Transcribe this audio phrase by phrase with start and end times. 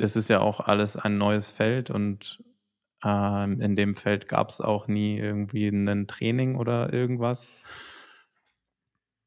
[0.00, 2.42] es ist ja auch alles ein neues Feld und,
[3.04, 7.52] ähm, in dem Feld gab's auch nie irgendwie 'nen Training oder irgendwas.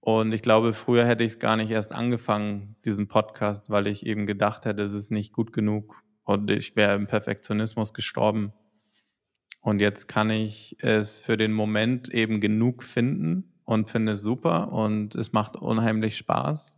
[0.02, 4.26] Und ich glaube, früher hätte ich's gar nicht erst angefangen, diesen Podcast, weil ich eben
[4.26, 8.54] gedacht hätte, es ist nicht gut genug und ich wäre im Perfektionismus gestorben.
[9.62, 14.72] Und jetzt kann ich es für den Moment eben genug finden und finde es super
[14.72, 16.76] und es macht unheimlich Spaß.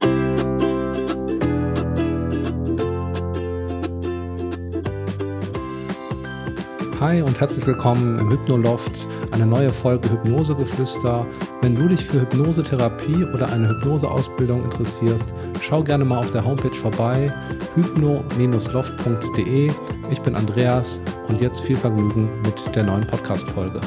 [6.99, 11.25] Hi und herzlich willkommen im Hypnoloft, eine neue Folge Hypnosegeflüster.
[11.61, 16.75] Wenn du dich für Hypnosetherapie oder eine Hypnoseausbildung interessierst, schau gerne mal auf der Homepage
[16.75, 17.33] vorbei,
[17.75, 19.71] hypno-loft.de.
[20.11, 20.99] Ich bin Andreas
[21.29, 23.79] und jetzt viel Vergnügen mit der neuen Podcast-Folge.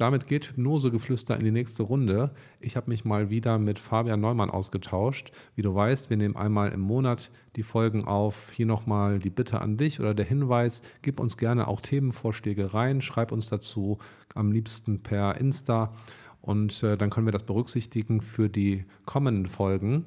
[0.00, 2.30] Damit geht Hypnosegeflüster in die nächste Runde.
[2.60, 5.32] Ich habe mich mal wieder mit Fabian Neumann ausgetauscht.
[5.54, 8.50] Wie du weißt, wir nehmen einmal im Monat die Folgen auf.
[8.50, 13.00] Hier nochmal die Bitte an dich oder der Hinweis, gib uns gerne auch Themenvorschläge rein,
[13.00, 13.98] schreib uns dazu
[14.34, 15.92] am liebsten per Insta
[16.40, 20.04] und äh, dann können wir das berücksichtigen für die kommenden Folgen.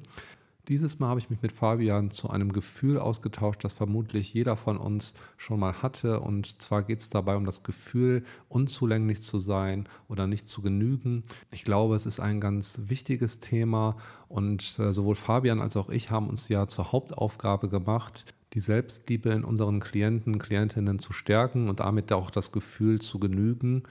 [0.68, 4.76] Dieses Mal habe ich mich mit Fabian zu einem Gefühl ausgetauscht, das vermutlich jeder von
[4.76, 6.20] uns schon mal hatte.
[6.20, 11.24] Und zwar geht es dabei um das Gefühl, unzulänglich zu sein oder nicht zu genügen.
[11.50, 13.96] Ich glaube, es ist ein ganz wichtiges Thema
[14.28, 19.30] und äh, sowohl Fabian als auch ich haben uns ja zur Hauptaufgabe gemacht, die Selbstliebe
[19.30, 23.82] in unseren Klienten, Klientinnen zu stärken und damit auch das Gefühl zu genügen.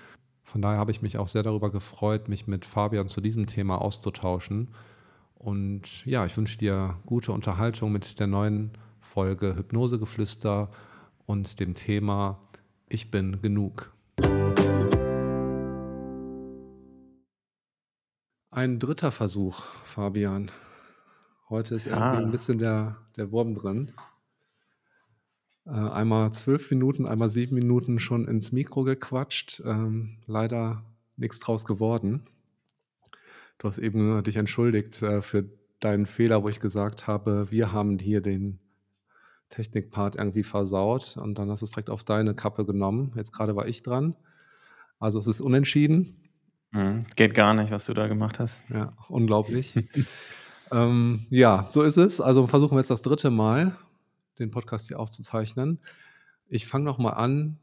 [0.43, 3.81] Von daher habe ich mich auch sehr darüber gefreut, mich mit Fabian zu diesem Thema
[3.81, 4.69] auszutauschen.
[5.41, 10.69] Und ja, ich wünsche dir gute Unterhaltung mit der neuen Folge Hypnosegeflüster
[11.25, 12.39] und dem Thema
[12.87, 13.91] Ich bin genug.
[18.51, 20.51] Ein dritter Versuch, Fabian.
[21.49, 23.93] Heute ist irgendwie ein bisschen der, der Wurm drin.
[25.65, 29.63] Äh, einmal zwölf Minuten, einmal sieben Minuten schon ins Mikro gequatscht.
[29.65, 30.83] Ähm, leider
[31.17, 32.27] nichts draus geworden.
[33.61, 35.45] Du hast eben dich entschuldigt äh, für
[35.79, 38.59] deinen Fehler, wo ich gesagt habe, wir haben hier den
[39.49, 43.13] Technikpart irgendwie versaut und dann hast du es direkt auf deine Kappe genommen.
[43.15, 44.15] Jetzt gerade war ich dran.
[44.97, 46.15] Also es ist unentschieden.
[46.71, 47.01] Mhm.
[47.15, 48.63] Geht gar nicht, was du da gemacht hast.
[48.73, 49.75] Ja, unglaublich.
[50.71, 52.19] ähm, ja, so ist es.
[52.19, 53.75] Also versuchen wir jetzt das dritte Mal,
[54.39, 55.81] den Podcast hier aufzuzeichnen.
[56.47, 57.59] Ich fange nochmal an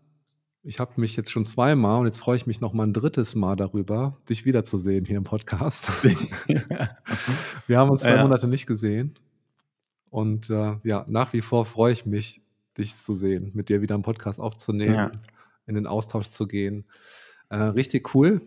[0.69, 3.35] ich habe mich jetzt schon zweimal und jetzt freue ich mich noch mal ein drittes
[3.35, 5.91] Mal darüber, dich wiederzusehen hier im Podcast.
[7.67, 8.23] Wir haben uns zwei Ja.
[8.23, 9.15] Monate nicht gesehen
[10.11, 12.43] und, äh, ja, nach wie vor freue ich mich,
[12.77, 14.45] dich zu sehen, mit dir wieder 'n Podcast Ja.
[14.45, 15.11] aufzunehmen,
[15.67, 16.85] in den Austausch zu gehen.
[17.49, 18.43] Äh, richtig cool.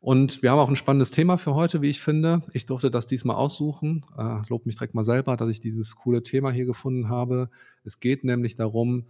[0.00, 2.42] Und wir haben auch ein spannendes Thema für heute, wie ich finde.
[2.54, 4.06] Ich durfte das diesmal aussuchen.
[4.16, 7.50] Äh, lobe mich direkt mal selber, dass ich dieses coole Thema hier gefunden habe.
[7.84, 9.04] Es geht nämlich darum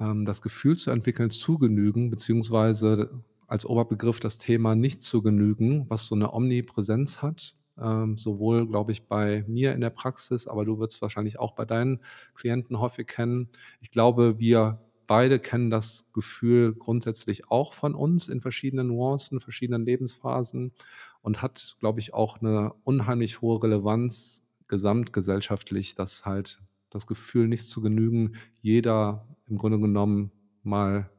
[0.00, 5.86] ähm, das Gefühl zu entwickeln, zu genügen, beziehungsweise als Oberbegriff das Thema nicht zu genügen,
[5.88, 10.64] was so eine Omnipräsenz hat, ähm, sowohl, glaube ich, bei mir in der Praxis, aber
[10.64, 12.00] du wirst wahrscheinlich auch bei deinen
[12.34, 13.48] Klienten häufig kennen.
[13.80, 19.84] Ich glaube, wir beide kennen das Gefühl grundsätzlich auch von uns in verschiedenen Nuancen, verschiedenen
[19.84, 20.72] Lebensphasen
[21.20, 26.62] und hat, glaube ich, auch eine unheimlich hohe Relevanz gesamtgesellschaftlich, dass halt
[26.94, 30.30] das Gefühl, nicht zu genügen, jeder im Grunde genommen
[30.62, 31.10] mal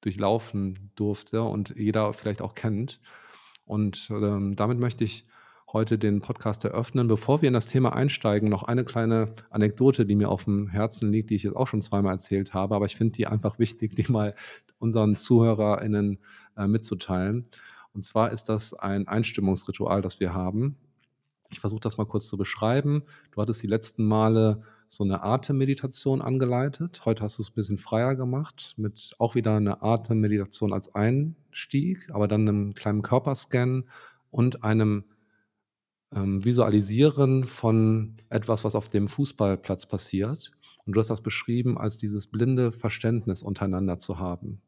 [0.00, 3.00] durchlaufen durfte und jeder vielleicht auch kennt.
[3.64, 5.26] Und ähm, damit möchte ich
[5.72, 7.08] heute den Podcast eröffnen.
[7.08, 11.10] Bevor wir in das Thema einsteigen, noch eine kleine Anekdote, die mir auf dem Herzen
[11.10, 13.96] liegt, die ich jetzt auch schon zweimal erzählt habe, aber ich finde die einfach wichtig,
[13.96, 14.34] die mal
[14.78, 16.18] unseren ZuhörerInnen
[16.56, 17.48] äh, mitzuteilen.
[17.94, 20.76] Und zwar ist das ein Einstimmungsritual, das wir haben.
[21.50, 23.02] Ich versuche das mal kurz zu beschreiben.
[23.30, 27.06] Du hattest die letzten Male so eine Atemmeditation angeleitet.
[27.06, 32.10] Heute hast du es ein bisschen freier gemacht mit auch wieder einer Atemmeditation als Einstieg,
[32.12, 33.84] aber dann einem kleinen Körperscan
[34.30, 35.04] und einem
[36.14, 40.52] ähm, Visualisieren von etwas, was auf dem Fußballplatz passiert.
[40.84, 44.60] Und du hast das beschrieben, als dieses blinde Verständnis untereinander zu haben.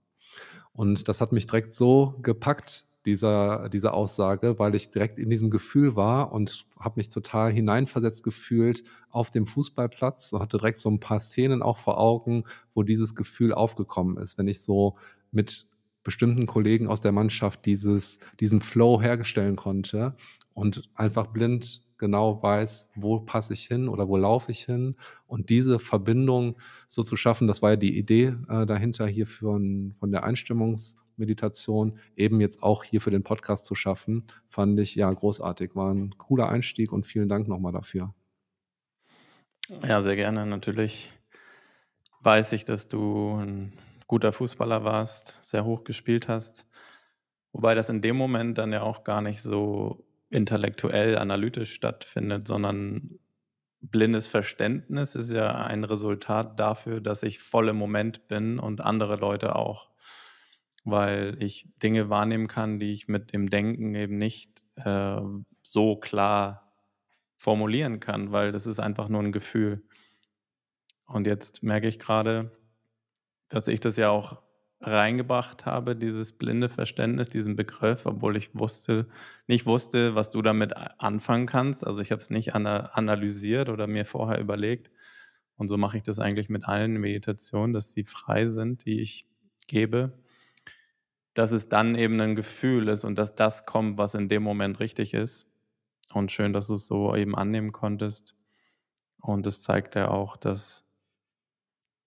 [0.72, 5.50] Und das hat mich direkt so gepackt, dieser, dieser Aussage, weil ich direkt in diesem
[5.50, 10.90] Gefühl war und habe mich total hineinversetzt gefühlt auf dem Fußballplatz und hatte direkt so
[10.90, 14.96] ein paar Szenen auch vor Augen, wo dieses Gefühl aufgekommen ist, wenn ich so
[15.32, 15.66] mit
[16.02, 20.14] bestimmten Kollegen aus der Mannschaft dieses, diesen Flow herstellen konnte
[20.52, 24.96] und einfach blind genau weiß, wo passe ich hin oder wo laufe ich hin.
[25.26, 26.56] Und diese Verbindung
[26.86, 30.26] so zu schaffen, das war ja die Idee äh, dahinter hier für ein, von der
[30.26, 35.74] Einstimmungs- Entspannungsmeditation eben jetzt auch hier für den Podcast zu schaffen, fand ich ja großartig.
[35.74, 38.14] War ein cooler Einstieg und vielen Dank nochmal dafür.
[39.86, 40.46] Ja, sehr gerne.
[40.46, 41.12] Natürlich
[42.20, 43.72] weiß ich, dass du ein
[44.06, 46.66] guter Fußballer warst, sehr hoch gespielt hast.
[47.52, 53.18] Wobei das in dem Moment dann ja auch gar nicht so intellektuell, analytisch stattfindet, sondern
[53.80, 59.16] blindes Verständnis ist ja ein Resultat dafür, dass ich voll im Moment bin und andere
[59.16, 59.90] Leute auch.
[60.84, 65.20] Weil ich Dinge wahrnehmen kann, die ich mit dem Denken eben nicht äh,
[65.62, 66.72] so klar
[67.36, 69.82] formulieren kann, weil das ist einfach nur ein Gefühl.
[71.06, 72.50] Und jetzt merke ich gerade,
[73.48, 74.42] dass ich das ja auch
[74.80, 79.08] reingebracht habe, dieses blinde Verständnis, diesen Begriff, obwohl ich wusste,
[79.46, 81.86] nicht wusste, was du damit anfangen kannst.
[81.86, 84.90] Also ich habe es nicht analysiert oder mir vorher überlegt.
[85.56, 89.26] Und so mache ich das eigentlich mit allen Meditationen, dass sie frei sind, die ich
[89.66, 90.12] gebe,
[91.34, 94.80] dass es dann eben ein Gefühl ist und dass das kommt, was in dem Moment
[94.80, 95.50] richtig ist.
[96.12, 98.36] Und schön, dass du es so eben annehmen konntest.
[99.20, 100.86] Und es zeigt ja auch, dass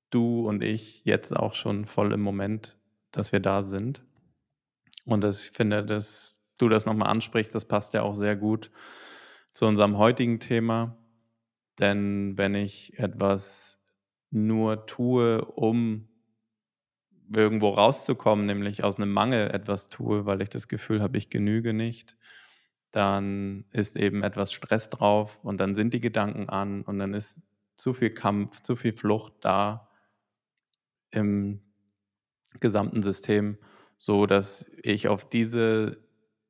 [0.10, 2.78] du und ich jetzt auch schon voll im Moment,
[3.12, 4.02] dass wir da sind.
[5.06, 8.72] Und das, ich finde, dass du das nochmal ansprichst, das passt ja auch sehr gut
[9.52, 10.98] zu unserem heutigen Thema.
[11.80, 13.84] Denn wenn ich etwas
[14.30, 16.07] nur tue, um
[17.36, 21.74] irgendwo rauszukommen, nämlich aus einem Mangel etwas tue, weil ich das Gefühl habe, ich genüge
[21.74, 22.16] nicht,
[22.92, 27.42] dann ist eben etwas Stress drauf und dann sind die Gedanken an und dann ist
[27.76, 29.90] zu viel Kampf, zu viel Flucht da
[31.12, 31.62] im
[32.60, 33.58] gesamten System,
[33.98, 35.98] so dass ich auf diese,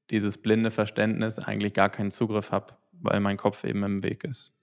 [0.10, 4.54] dieses blinde Verständnis eigentlich gar keinen Zugriff habe, weil mein Kopf eben im Weg ist.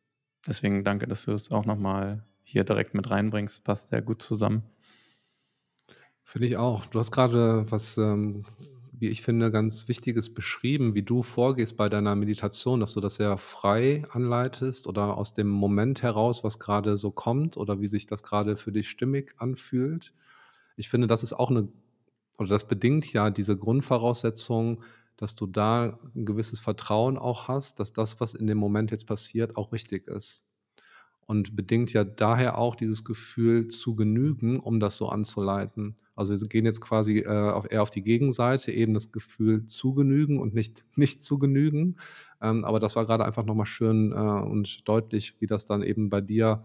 [0.47, 3.65] Deswegen danke, dass du es auch nochmal hier direkt mit reinbringst.
[3.65, 4.63] Passt sehr gut zusammen.
[6.25, 6.87] Finde ich auch.
[6.87, 8.45] Du hast gerade was, ähm,
[8.93, 13.17] wie ich finde, ganz Wichtiges beschrieben, wie du vorgehst bei deiner Meditation, dass du das
[13.17, 18.07] sehr frei anleitest oder aus dem Moment heraus, was gerade so kommt oder wie sich
[18.07, 20.15] das gerade für dich stimmig anfühlt.
[20.77, 21.69] Ich finde, das ist auch eine
[22.39, 24.83] oder das bedingt ja diese Grundvoraussetzung,
[25.17, 29.07] dass du da ein gewisses Vertrauen auch hast, dass das, was in dem Moment jetzt
[29.07, 30.47] passiert, auch richtig ist.
[31.27, 35.97] Und bedingt ja daher auch dieses Gefühl zu genügen, um das so anzuleiten.
[36.17, 39.95] Also wir gehen jetzt quasi äh, auf, eher auf die Gegenseite, eben das Gefühl zu
[39.95, 41.97] genügen und nicht, nicht zu genügen.
[42.41, 46.11] Ähm, aber das war gerade einfach nochmal schön äh, und deutlich, wie das dann eben
[46.11, 46.65] bei dir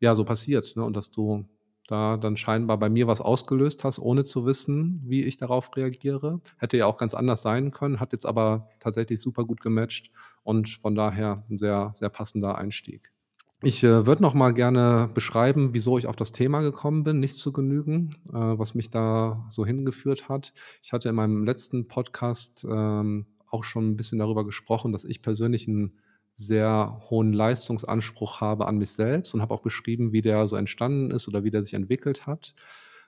[0.00, 0.76] ja so passiert.
[0.76, 0.84] Ne?
[0.84, 1.46] Und dass du
[1.86, 6.40] da dann scheinbar bei mir was ausgelöst hast, ohne zu wissen, wie ich darauf reagiere.
[6.58, 10.10] Hätte ja auch ganz anders sein können, hat jetzt aber tatsächlich super gut gematcht
[10.44, 13.10] und von daher ein sehr, sehr passender Einstieg.
[13.62, 17.34] Ich äh, würde noch mal gerne beschreiben, wieso ich auf das Thema gekommen bin, nicht
[17.34, 20.54] zu genügen, äh, was mich da so hingeführt hat.
[20.82, 25.20] Ich hatte in meinem letzten Podcast ähm, auch schon ein bisschen darüber gesprochen, dass ich
[25.20, 25.98] persönlich einen
[26.32, 31.10] sehr hohen Leistungsanspruch habe an mich selbst und habe auch beschrieben, wie der so entstanden
[31.10, 32.54] ist oder wie der sich entwickelt hat.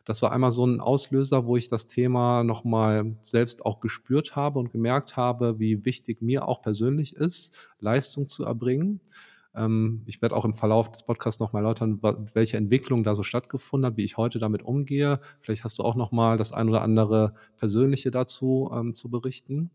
[0.05, 4.37] Das war einmal so ein Auslöser, wo ich das Thema noch mal selbst auch gespürt
[4.37, 9.01] habe und gemerkt habe, wie wichtig mir auch persönlich ist, Leistung zu erbringen.
[9.55, 12.01] Ähm, ich werde auch im Verlauf des Podcasts noch mal erläutern,
[12.35, 15.21] welche Entwicklung da so stattgefunden hat, wie ich heute damit umgehe.
[15.41, 19.71] Vielleicht hast du auch noch mal das ein oder andere Persönliche dazu ähm, zu berichten.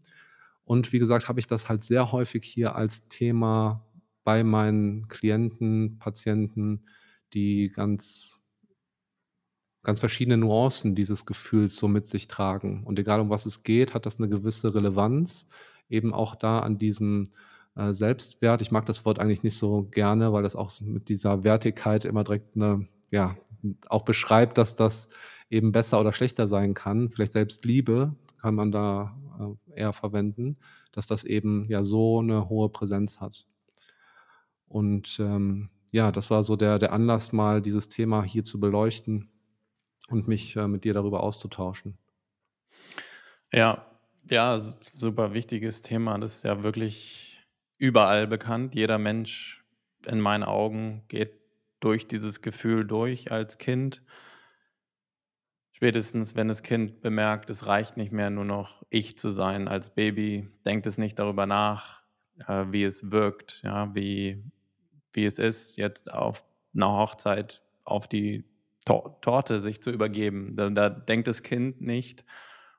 [0.64, 3.86] Und wie gesagt, habe ich das halt sehr häufig hier als Thema
[4.24, 6.84] bei meinen Klienten, Patienten,
[7.34, 8.44] die ganz,
[9.84, 12.84] ganz verschiedene Nuancen dieses Gefühls so mit sich tragen.
[12.84, 15.48] Und egal um was es geht, hat das eine gewisse Relevanz,
[15.88, 17.30] eben auch da an diesem
[17.78, 18.62] äh, Selbstwert.
[18.62, 22.24] Ich mag das Wort eigentlich nicht so gerne, weil das auch mit dieser Wertigkeit immer
[22.24, 23.38] direkt eine, ja,
[23.88, 25.10] auch beschreibt, dass das
[25.50, 27.12] eben besser oder schlechter sein kann.
[27.12, 30.58] Vielleicht Selbstliebe kann man da äh, eher verwenden,
[30.92, 33.46] dass das eben ja so eine hohe Präsenz hat.
[34.68, 39.30] Und ähm, ja, das war so der, der Anlass, mal dieses Thema hier zu beleuchten
[40.10, 41.98] und mich äh, mit dir darüber auszutauschen.
[43.54, 43.86] Ja,
[44.30, 46.18] ja, super wichtiges Thema.
[46.18, 47.27] Das ist ja wirklich
[47.78, 48.76] überall bekannt.
[48.76, 49.64] Jeder Mensch
[50.06, 51.34] in meinen Augen geht
[51.80, 54.02] durch dieses Gefühl durch als Kind.
[55.72, 59.94] Spätestens, wenn das Kind bemerkt, es reicht nicht mehr, nur noch ich zu sein als
[59.94, 62.02] Baby, denkt es nicht darüber nach,
[62.48, 64.44] äh, wie es wirkt, ja, wie,
[65.14, 66.44] wie es ist, jetzt auf
[66.74, 68.46] einer Hochzeit auf die
[68.86, 70.56] Tor Torte sich zu übergeben.
[70.56, 72.26] Da, da denkt das Kind nicht,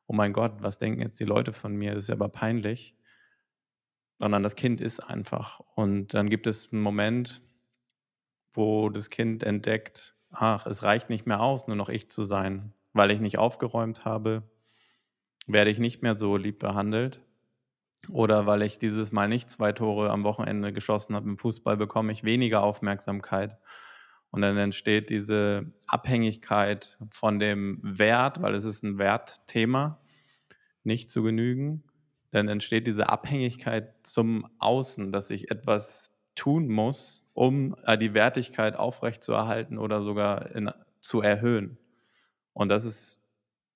[0.06, 2.96] oh mein Gott, was denken jetzt die Leute von mir, das ist aber peinlich,
[4.18, 5.60] sondern das Kind ist einfach.
[5.74, 7.42] Und dann gibt es einen Moment,
[8.52, 12.72] wo das Kind entdeckt, ach, es reicht nicht mehr aus, nur noch ich zu sein
[12.98, 14.42] weil ich nicht aufgeräumt habe,
[15.46, 17.22] werde ich nicht mehr so lieb behandelt.
[18.10, 22.12] Oder weil ich dieses Mal nicht zwei Tore am Wochenende geschossen habe im Fußball, bekomme
[22.12, 23.56] ich weniger Aufmerksamkeit.
[24.30, 30.00] Und dann entsteht diese Abhängigkeit von dem Wert, weil es ist ein Wertthema,
[30.84, 31.84] nicht zu genügen.
[32.30, 38.76] Dann entsteht diese Abhängigkeit zum Außen, dass ich etwas tun muss, um äh, die Wertigkeit
[38.76, 40.70] aufrechtzuerhalten oder sogar in,
[41.00, 41.78] zu erhöhen.
[42.52, 43.22] Und das ist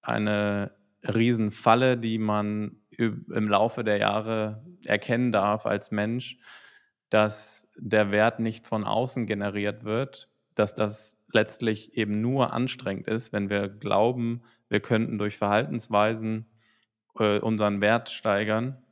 [0.02, 6.38] eine Riesenfalle, die man im Laufe der Jahre erkennen darf als Mensch,
[7.09, 13.32] dass der Wert nicht von außen generiert wird, dass das letztlich eben nur anstrengend ist,
[13.32, 16.47] wenn wir glauben, wir könnten durch Verhaltensweisen
[17.19, 18.83] äh, unseren Wert steigern,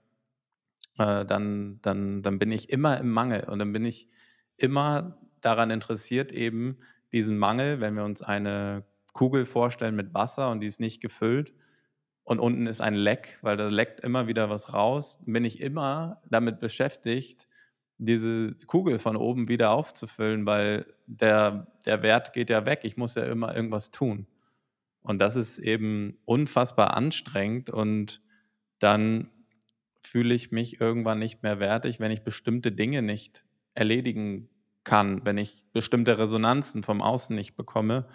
[0.99, 4.09] äh, dann, dann, dann bin ich immer im Mangel und dann bin ich
[4.57, 6.79] immer daran interessiert, eben
[7.13, 11.53] diesen Mangel, wenn wir uns eine Kugel vorstellen mit Wasser und die ist nicht gefüllt
[12.25, 16.23] und unten ist ein Leck, weil da leckt immer wieder was raus, bin ich immer
[16.29, 17.49] damit beschäftigt,
[17.99, 22.81] diese Kugel von oben wieder aufzufüllen, weil der, der Wert geht ja weg.
[22.85, 24.27] Ich muss ja immer irgendwas tun.
[25.03, 28.21] Und das ist eben unfassbar anstrengend und
[28.79, 29.31] dann
[30.03, 34.49] fühle ich mich irgendwann nicht mehr wertig, wenn ich bestimmte Dinge nicht erledigen
[34.85, 38.09] kann, wenn ich bestimmte Resonanzen vom Außen nicht bekomme.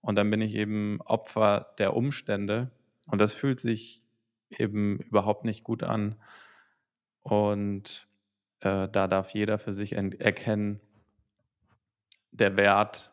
[0.00, 2.70] Und dann bin ich eben Opfer der Umstände.
[3.06, 4.02] Und das fühlt sich
[4.50, 6.16] eben überhaupt nicht gut an.
[7.22, 8.08] Und
[8.60, 10.80] äh, da darf jeder für sich erkennen,
[12.30, 13.12] der Wert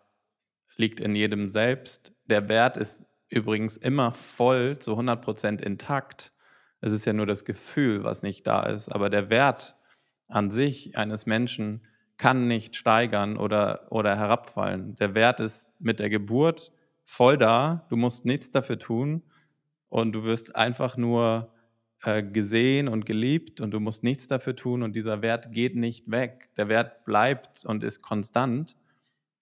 [0.76, 2.14] liegt in jedem selbst.
[2.26, 6.32] Der Wert ist übrigens immer voll, zu 100% intakt.
[6.82, 8.90] Es ist ja nur das Gefühl, was nicht da ist.
[8.90, 9.76] Aber der Wert
[10.28, 11.86] an sich eines Menschen
[12.18, 14.96] kann nicht steigern oder, oder herabfallen.
[14.96, 16.72] Der Wert ist mit der Geburt
[17.04, 17.86] voll da.
[17.90, 19.24] Du musst nichts dafür tun
[19.90, 21.54] und du wirst einfach nur
[22.04, 26.10] äh, gesehen und geliebt und du musst nichts dafür tun und dieser Wert geht nicht
[26.12, 26.50] weg.
[26.58, 28.78] Der Wert bleibt und ist konstant,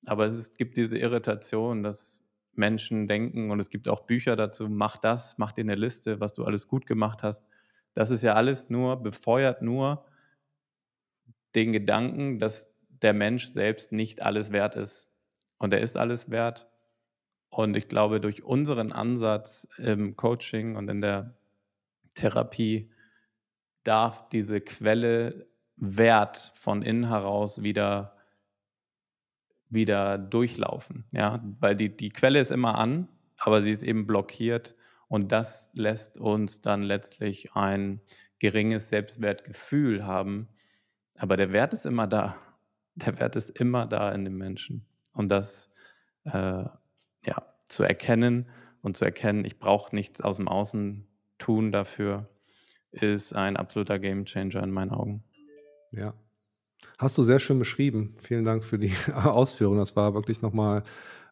[0.06, 4.68] aber es ist, gibt diese Irritation, dass Menschen denken und es gibt auch Bücher dazu,
[4.70, 7.48] mach das, mach dir eine Liste, was du alles gut gemacht hast.
[7.94, 10.06] Das ist ja alles nur, befeuert nur
[11.56, 15.10] den Gedanken, dass der Mensch selbst nicht alles wert ist.
[15.58, 16.68] Und er ist alles wert.
[17.50, 21.36] Und ich glaube, durch unseren Ansatz im Coaching und in der
[22.14, 22.92] Therapie
[23.84, 28.16] darf diese Quelle Wert von innen heraus wieder,
[29.72, 31.06] wieder durchlaufen.
[31.12, 31.44] Ja?
[31.60, 33.08] Weil die, die Quelle ist immer an,
[33.40, 34.74] aber sie ist eben blockiert
[35.08, 38.02] und das lässt uns dann letztlich ein
[38.40, 40.48] geringes Selbstwertgefühl haben.
[41.16, 42.36] Aber der Wert ist immer da.
[42.96, 44.86] Der Wert ist immer da in dem Menschen.
[45.14, 45.70] Und das
[46.26, 48.50] äh, ja, zu erkennen
[48.82, 52.30] und zu erkennen, ich brauche nichts aus dem Außen tun dafür,
[52.92, 55.24] ist ein absoluter Gamechanger in meinen Augen.
[55.92, 56.14] Ja.
[56.98, 58.16] Hast du sehr schön beschrieben.
[58.22, 59.78] Vielen Dank für die Ausführung.
[59.78, 60.84] Das war wirklich nochmal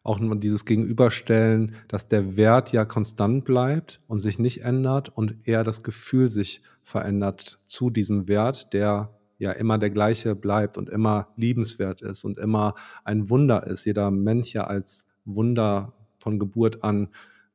[0.02, 5.46] auch nochmal dieses Gegenüberstellen, dass der Wert ja konstant bleibt und sich nicht ändert und
[5.46, 10.88] eher das Gefühl sich verändert zu diesem Wert, der ja immer der gleiche bleibt und
[10.88, 13.84] immer liebenswert ist und immer ein Wunder ist.
[13.84, 17.08] Jeder Mensch ja als Wunder von Geburt an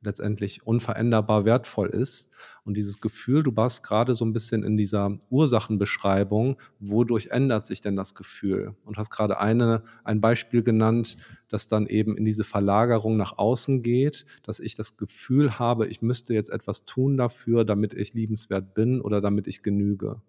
[0.05, 2.29] letztendlich unveränderbar wertvoll ist.
[2.63, 7.81] Und dieses Gefühl, du warst gerade so ein bisschen in dieser Ursachenbeschreibung, wodurch ändert sich
[7.81, 8.75] denn das Gefühl?
[8.85, 11.17] Und hast gerade eine, ein Beispiel genannt,
[11.49, 16.01] das dann eben in diese Verlagerung nach außen geht, dass ich das Gefühl habe, ich
[16.01, 20.21] müsste jetzt etwas tun dafür, damit ich liebenswert bin oder damit ich genüge.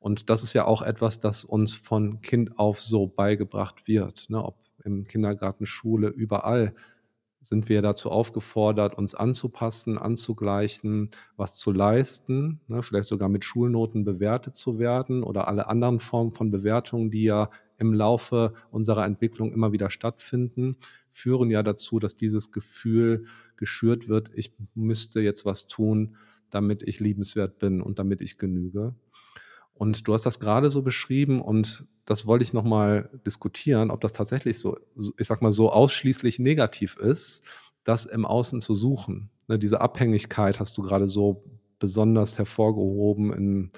[0.00, 4.42] Und das ist ja auch etwas, das uns von Kind auf so beigebracht wird, ne?
[4.42, 6.74] ob im Kindergarten, Schule, überall
[7.42, 14.04] sind wir dazu aufgefordert, uns anzupassen, anzugleichen, was zu leisten, ne, vielleicht sogar mit Schulnoten
[14.04, 19.52] bewertet zu werden oder alle anderen Formen von Bewertungen, die ja im Laufe unserer Entwicklung
[19.52, 20.76] immer wieder stattfinden,
[21.10, 23.24] führen ja dazu, dass dieses Gefühl
[23.56, 26.16] geschürt wird, ich müsste jetzt was tun,
[26.50, 28.94] damit ich liebenswert bin und damit ich genüge.
[29.78, 34.12] Und du hast das gerade so beschrieben und das wollte ich nochmal diskutieren, ob das
[34.12, 34.76] tatsächlich so,
[35.16, 37.44] ich sag mal, so ausschließlich negativ ist,
[37.84, 39.30] das im Außen zu suchen.
[39.46, 41.44] Ne, diese Abhängigkeit hast du gerade so
[41.78, 43.70] besonders hervorgehoben, in,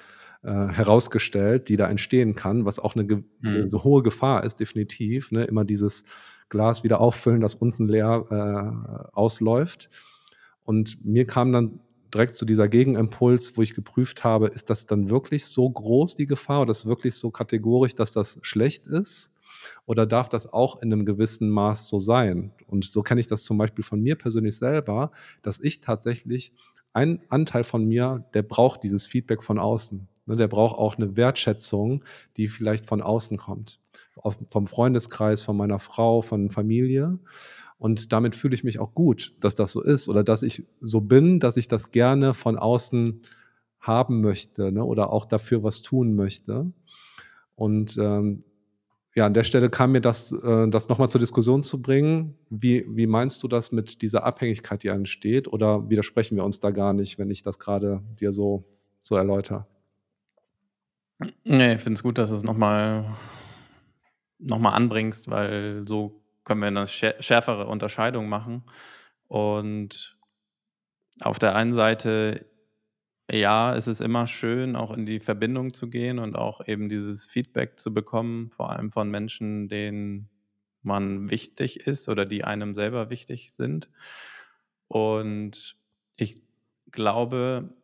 [0.42, 3.04] äh, herausgestellt, die da entstehen kann, was auch eine,
[3.40, 3.68] mhm.
[3.68, 5.30] so hohe Gefahr ist, definitiv.
[5.32, 5.44] Ne?
[5.44, 6.04] Immer dieses
[6.48, 9.90] Glas wieder auffüllen, das unten leer äh, ausläuft.
[10.64, 11.80] Und mir kam dann
[12.12, 16.26] direkt zu dieser Gegenimpuls, wo ich geprüft habe, ist das dann wirklich so groß, die
[16.26, 19.32] Gefahr, oder ist wirklich so kategorisch, dass das schlecht ist?
[19.86, 22.52] Oder darf das auch in einem gewissen Maß so sein?
[22.66, 25.10] Und so kenne ich das zum Beispiel von mir persönlich selber,
[25.42, 26.52] dass ich tatsächlich
[26.92, 30.08] ein Anteil von mir, der braucht dieses Feedback von außen.
[30.26, 32.04] Ne, der braucht auch eine Wertschätzung,
[32.36, 33.80] die vielleicht von außen kommt.
[34.48, 37.18] Vom Freundeskreis, von meiner Frau, von Familie.
[37.80, 41.00] Und damit fühle ich mich auch gut, dass das so ist oder dass ich so
[41.00, 43.22] bin, dass ich das gerne von außen
[43.80, 46.70] haben möchte ne, oder auch dafür was tun möchte.
[47.54, 48.44] Und ähm,
[49.14, 52.36] ja, an der Stelle kam mir das, äh, das nochmal zur Diskussion zu bringen.
[52.50, 55.48] Wie, wie meinst du das mit dieser Abhängigkeit, die entsteht?
[55.48, 58.62] Oder widersprechen wir uns da gar nicht, wenn ich das gerade dir so,
[59.00, 59.66] so erläutere?
[61.44, 63.06] Nee, ich finde es gut, dass du es nochmal
[64.38, 66.19] noch mal anbringst, weil so
[66.50, 68.64] können wir eine schärfere Unterscheidung machen.
[69.28, 70.18] Und
[71.20, 72.44] auf der einen Seite,
[73.30, 77.24] ja, es ist immer schön, auch in die Verbindung zu gehen und auch eben dieses
[77.24, 80.28] Feedback zu bekommen, vor allem von Menschen, denen
[80.82, 83.88] man wichtig ist oder die einem selber wichtig sind.
[84.88, 85.76] Und
[86.16, 86.42] ich
[86.90, 87.76] glaube,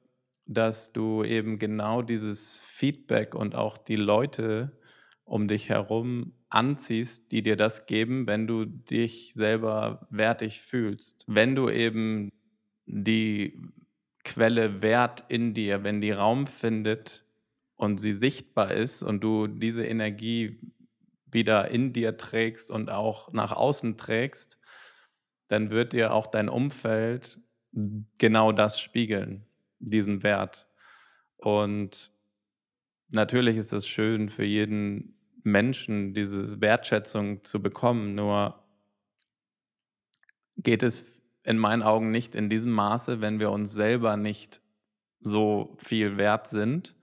[0.44, 4.76] dass du eben genau dieses Feedback und auch die Leute
[5.22, 11.24] um dich herum anziehst, die dir das geben, wenn du dich selber wertig fühlst.
[11.26, 12.30] Wenn du eben
[12.86, 13.60] die
[14.24, 17.24] Quelle Wert in dir, wenn die Raum findet
[17.76, 20.58] und sie sichtbar ist und du diese Energie
[21.30, 24.58] wieder in dir trägst und auch nach außen trägst,
[25.48, 27.38] dann wird dir auch dein Umfeld
[28.18, 29.46] genau das spiegeln
[29.78, 30.68] diesen Wert.
[31.36, 32.12] Und
[33.08, 35.15] natürlich ist es schön für jeden
[35.46, 38.62] Menschen, diese Wertschätzung zu bekommen, nur
[40.56, 41.06] geht es
[41.44, 44.60] in meinen Augen nicht in diesem Maße, wenn wir uns selber nicht
[45.20, 46.96] so viel wert sind,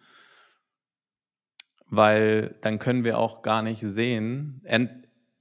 [1.86, 4.62] weil dann können wir auch gar nicht sehen.
[4.64, 4.92] Ent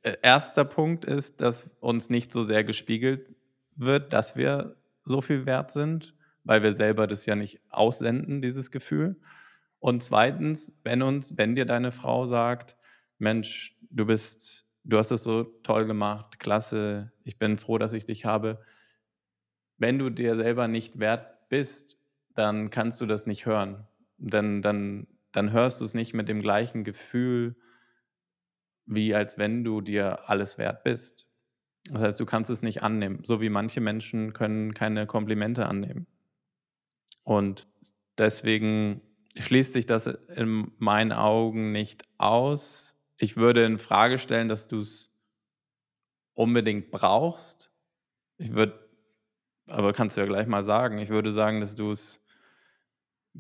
[0.03, 3.35] äh, erster Punkt ist, dass uns nicht so sehr gespiegelt
[3.77, 8.71] wird, dass wir so viel wert sind weil wir selber das ja nicht aussenden, dieses
[8.71, 9.17] Gefühl.
[9.79, 12.77] Und zweitens, wenn uns, wenn dir deine Frau sagt,
[13.23, 18.05] Mensch, du bist, du hast es so toll gemacht, klasse, ich bin froh, dass ich
[18.05, 18.61] dich habe.
[19.79, 21.99] Wenn du dir selber nicht wert bist,
[22.35, 23.87] dann kannst du das nicht hören.
[24.19, 27.55] Dann, dann, dann hörst du es nicht mit dem gleichen Gefühl,
[28.87, 31.29] wie als wenn du dir alles wert bist.
[31.91, 36.07] Das heißt, du kannst es nicht annehmen, so wie manche Menschen können keine Komplimente annehmen.
[37.23, 37.69] Und
[38.19, 39.01] deswegen
[39.37, 42.99] schließt sich das in meinen Augen nicht aus.
[43.23, 45.15] Ich würde in Frage stellen, dass du es
[46.35, 47.71] unbedingt brauchst.
[48.37, 48.89] Ich würde,
[49.69, 52.21] aber kannst du ja gleich mal sagen, ich würde sagen, dass du es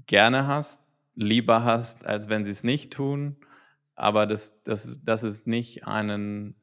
[0.06, 0.80] gerne hast,
[1.16, 3.36] lieber hast, als wenn sie es nicht tun.
[3.96, 6.54] Aber das, das, das ist nicht einen,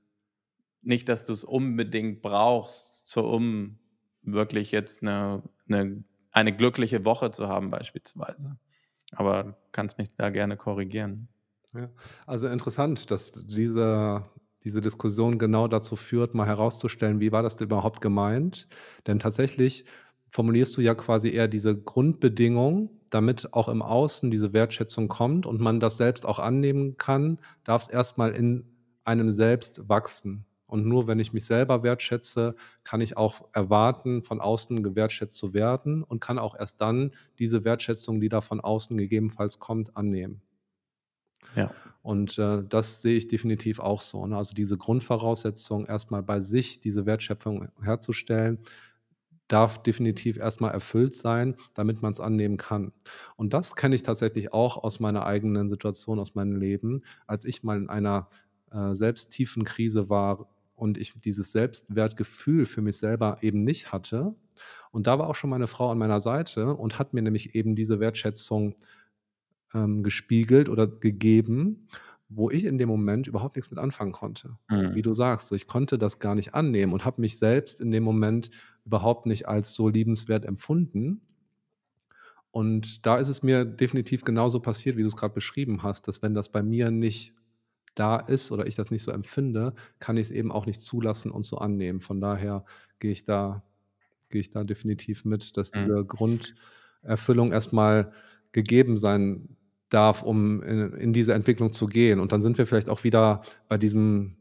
[0.82, 3.80] nicht, dass du es unbedingt brauchst, so um
[4.22, 8.58] wirklich jetzt eine, eine eine glückliche Woche zu haben beispielsweise.
[9.12, 11.28] Aber kannst mich da gerne korrigieren.
[11.76, 11.90] Ja,
[12.26, 14.24] also interessant, dass diese,
[14.64, 18.68] diese Diskussion genau dazu führt, mal herauszustellen, wie war das überhaupt gemeint?
[19.06, 19.86] Denn tatsächlich
[20.32, 25.60] formulierst du ja quasi eher diese Grundbedingung, damit auch im Außen diese Wertschätzung kommt und
[25.62, 28.66] man das selbst auch annehmen kann, darf es erstmal in
[29.04, 30.46] einem selbst wachsen.
[30.66, 35.54] Und nur wenn ich mich selber wertschätze, kann ich auch erwarten, von außen gewertschätzt zu
[35.54, 40.42] werden und kann auch erst dann diese Wertschätzung, die da von außen gegebenenfalls kommt, annehmen.
[41.56, 41.72] Ja.
[42.02, 44.26] Und äh, das sehe ich definitiv auch so.
[44.26, 44.38] Ne?
[44.38, 48.60] Also diese Grundvoraussetzung, erstmal bei sich diese Wertschöpfung herzustellen,
[49.48, 52.94] darf definitiv erstmal erfüllt sein, damit man es annehmen kann.
[53.36, 57.64] Und das kenne ich tatsächlich auch aus meiner eigenen Situation, aus meinem Leben, als ich
[57.64, 58.30] mal in einer
[58.72, 60.48] äh, selbst tiefen Krise war,
[60.80, 64.34] und ich dieses Selbstwertgefühl für mich selber eben nicht hatte.
[64.92, 67.76] Und da war auch schon meine Frau an meiner Seite und hat mir nämlich eben
[67.76, 68.76] diese Wertschätzung
[69.74, 71.88] ähm, gespiegelt oder gegeben,
[72.30, 74.58] wo ich in dem Moment überhaupt nichts mit anfangen konnte.
[74.70, 74.96] Mhm.
[74.96, 77.92] Wie du sagst, so, ich konnte das gar nicht annehmen und habe mich selbst in
[77.92, 78.50] dem Moment
[78.86, 81.22] überhaupt nicht als so liebenswert empfunden.
[82.52, 86.22] Und da ist es mir definitiv genauso passiert, wie du es gerade beschrieben hast, dass
[86.22, 87.34] wenn das bei mir nicht
[87.96, 91.32] da ist oder ich das nicht so empfinde, kann ich es eben auch nicht zulassen
[91.32, 92.00] und so annehmen.
[92.00, 92.66] Von daher
[93.00, 93.64] gehe ich da
[94.30, 95.90] gehe ich da definitiv mit, dass Mhm.
[95.90, 98.14] diese Grunderfüllung erstmal
[98.54, 99.58] gegeben sein
[99.90, 102.20] darf, um in in diese Entwicklung zu gehen.
[102.20, 104.36] Und dann sind wir vielleicht auch wieder bei diesem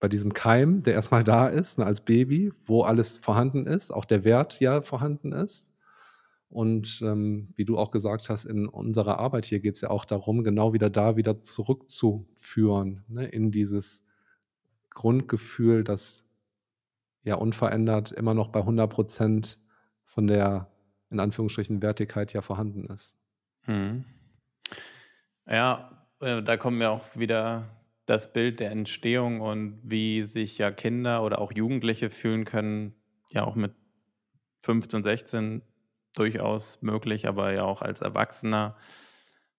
[0.00, 4.06] bei diesem Keim, der erstmal da ist, ne, als Baby, wo alles vorhanden ist, auch
[4.06, 5.74] der Wert ja vorhanden ist.
[6.48, 10.04] Und ähm, wie du auch gesagt hast, in unserer Arbeit hier geht es ja auch
[10.04, 14.04] darum, genau wieder da wieder zurückzuführen, ne, in dieses
[14.88, 16.26] Grundgefühl, das
[17.22, 19.60] ja unverändert immer noch bei 100 Prozent
[20.06, 20.68] von der
[21.10, 23.18] in Anführungsstrichen Wertigkeit ja vorhanden ist.
[23.66, 24.04] Mhm.
[25.50, 27.68] Ja, äh, da kommt mir auch wieder
[28.06, 32.94] das Bild der Entstehung und wie sich ja Kinder oder auch Jugendliche fühlen können,
[33.30, 33.72] ja auch mit
[34.62, 35.62] 15, 16
[36.14, 38.76] durchaus möglich, aber ja auch als Erwachsener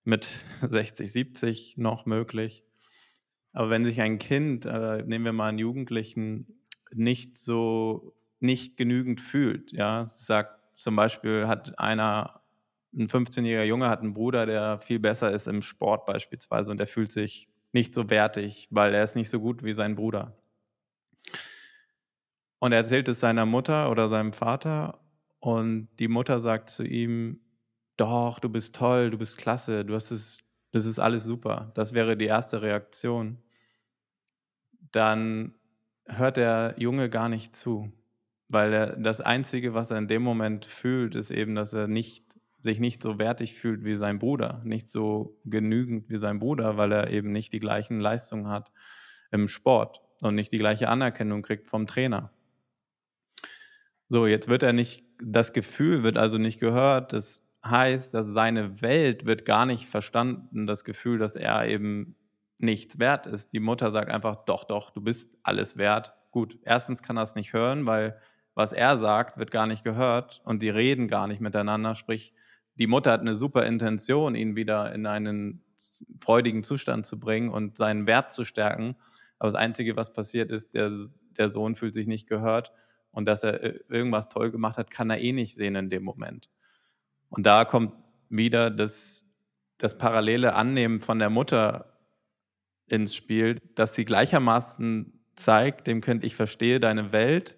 [0.05, 2.63] mit 60, 70 noch möglich.
[3.51, 9.19] Aber wenn sich ein Kind, äh, nehmen wir mal einen Jugendlichen, nicht so nicht genügend
[9.19, 12.40] fühlt, ja, sagt zum Beispiel hat einer
[12.93, 16.87] ein 15-jähriger Junge hat einen Bruder, der viel besser ist im Sport beispielsweise und der
[16.87, 20.37] fühlt sich nicht so wertig, weil er ist nicht so gut wie sein Bruder.
[22.59, 24.99] Und er erzählt es seiner Mutter oder seinem Vater
[25.39, 27.39] und die Mutter sagt zu ihm,
[27.97, 31.71] doch, du bist toll, du bist klasse, du hast es, das ist alles super.
[31.75, 33.37] Das wäre die erste Reaktion.
[34.91, 35.55] Dann
[36.05, 37.91] hört der Junge gar nicht zu,
[38.49, 42.30] weil er, das Einzige, was er in dem Moment fühlt, ist eben, dass er nicht
[42.63, 46.91] sich nicht so wertig fühlt wie sein Bruder, nicht so genügend wie sein Bruder, weil
[46.91, 48.71] er eben nicht die gleichen Leistungen hat
[49.31, 52.31] im Sport und nicht die gleiche Anerkennung kriegt vom Trainer.
[54.09, 58.81] So, jetzt wird er nicht, das Gefühl wird also nicht gehört, das heißt, dass seine
[58.81, 62.15] Welt wird gar nicht verstanden, das Gefühl, dass er eben
[62.57, 63.53] nichts wert ist.
[63.53, 66.13] Die Mutter sagt einfach, doch, doch, du bist alles wert.
[66.31, 68.19] Gut, erstens kann er es nicht hören, weil
[68.53, 72.33] was er sagt, wird gar nicht gehört und die reden gar nicht miteinander, sprich,
[72.75, 75.63] die Mutter hat eine super Intention, ihn wieder in einen
[76.19, 78.95] freudigen Zustand zu bringen und seinen Wert zu stärken.
[79.39, 80.91] Aber das Einzige, was passiert ist, der,
[81.37, 82.71] der Sohn fühlt sich nicht gehört
[83.11, 86.03] und dass er äh, irgendwas toll gemacht hat, kann er eh nicht sehen in dem
[86.03, 86.49] Moment.
[87.29, 87.93] Und da kommt
[88.29, 89.25] wieder das,
[89.77, 91.97] das parallele Annehmen von der Mutter
[92.87, 97.57] ins Spiel, dass sie gleichermaßen zeigt, dem Kind, ich verstehe deine Welt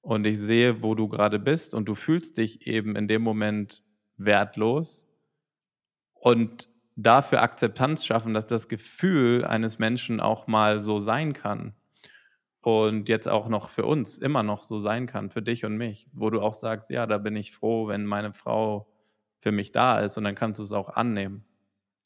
[0.00, 3.82] und ich sehe, wo du gerade bist und du fühlst dich eben in dem Moment
[4.16, 5.08] wertlos
[6.14, 11.74] und dafür Akzeptanz schaffen, dass das Gefühl eines Menschen auch mal so sein kann
[12.62, 16.08] und jetzt auch noch für uns immer noch so sein kann, für dich und mich,
[16.12, 18.88] wo du auch sagst, ja, da bin ich froh, wenn meine Frau
[19.40, 21.44] für mich da ist und dann kannst du es auch annehmen.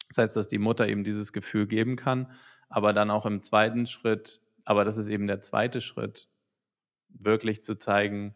[0.09, 2.33] Das heißt, dass die Mutter eben dieses Gefühl geben kann,
[2.69, 6.29] aber dann auch im zweiten Schritt, aber das ist eben der zweite Schritt,
[7.09, 8.35] wirklich zu zeigen,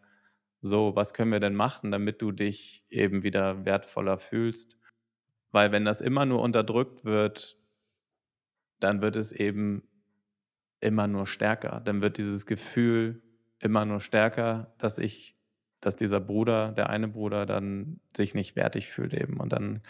[0.65, 4.79] so, was können wir denn machen, damit du dich eben wieder wertvoller fühlst?
[5.51, 7.57] Weil wenn das immer nur unterdrückt wird,
[8.79, 9.83] dann wird es eben
[10.79, 11.81] immer nur stärker.
[11.85, 13.21] Dann wird dieses Gefühl
[13.59, 15.37] immer nur stärker, dass ich,
[15.81, 19.39] dass dieser Bruder, der eine Bruder, dann sich nicht wertig fühlt eben.
[19.39, 19.81] Und dann,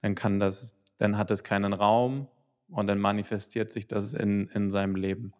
[0.00, 2.28] dann kann das, dann hat es keinen Raum
[2.68, 5.34] und dann manifestiert sich das in, in seinem Leben.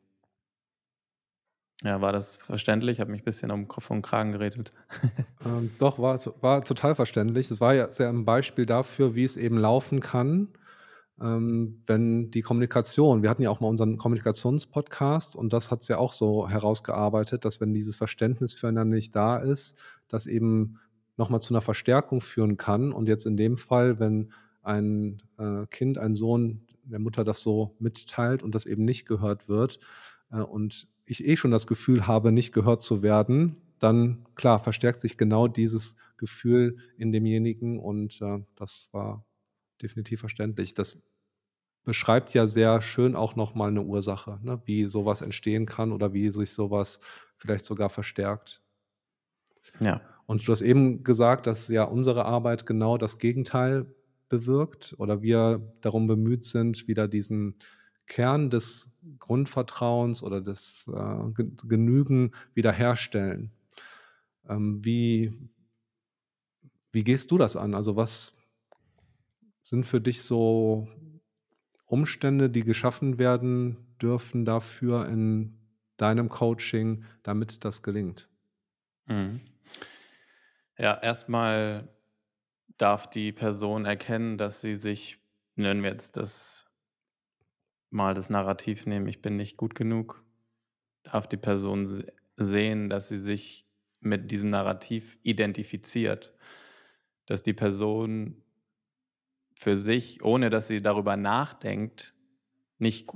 [1.83, 2.93] Ja, war das verständlich?
[2.93, 4.73] Ich habe mich ein bisschen um Kopf und Kragen geredet.
[5.47, 7.49] Ähm, doch, war, war total verständlich.
[7.49, 10.49] Das war ja sehr ein Beispiel dafür, wie es eben laufen kann,
[11.21, 15.89] ähm, wenn die Kommunikation wir hatten ja auch mal unseren Kommunikationspodcast und das hat es
[15.89, 19.77] ja auch so herausgearbeitet, dass wenn dieses Verständnis füreinander nicht da ist,
[20.09, 20.81] das eben
[21.17, 22.93] nochmal zu einer Verstärkung führen kann.
[22.93, 24.33] Und jetzt in dem Fall, wenn
[24.63, 29.49] ein, äh, Kind, ein Sohn der Mutter das so mitteilt und das eben nicht gehört
[29.49, 29.79] wird,
[30.31, 35.01] äh, und ich eh schon das Gefühl habe, nicht gehört zu werden, dann klar verstärkt
[35.01, 39.27] sich genau dieses Gefühl in demjenigen und äh, das war
[39.83, 40.75] definitiv verständlich.
[40.75, 40.99] Das
[41.85, 44.63] beschreibt ja sehr schön auch nochmal eine Ursache, ne?
[44.65, 47.01] wie sowas entstehen kann oder wie sich sowas
[47.37, 48.63] vielleicht sogar verstärkt.
[49.81, 50.01] Ja.
[50.27, 53.87] Und du hast eben gesagt, dass ja unsere Arbeit genau das Gegenteil
[54.31, 57.59] bewirkt oder wir darum bemüht sind, wieder diesen
[58.07, 63.53] Kern des Grundvertrauens oder des äh, Genügen wiederherstellen.
[64.49, 65.33] Ähm, wie,
[66.93, 67.75] wie gehst du das an?
[67.75, 68.35] Also was
[69.63, 70.89] sind für dich so
[71.87, 75.59] Umstände, die geschaffen werden dürfen dafür in
[75.97, 78.29] deinem Coaching, damit das gelingt?
[79.07, 79.41] Mhm.
[80.77, 81.89] Ja, erstmal
[82.79, 85.19] darf die Person erkennen, dass sie sich,
[85.55, 86.67] nennen wir jetzt das
[87.95, 90.23] mal das Narrativ nehmen, ich bin nicht gut genug,
[91.05, 92.05] darf die Person
[92.37, 93.67] sehen, dass sie sich
[94.01, 96.35] mit diesem Narrativ identifiziert,
[97.27, 98.43] dass die Person
[99.55, 102.13] für sich, ohne dass sie darüber nachdenkt,
[102.79, 103.09] nicht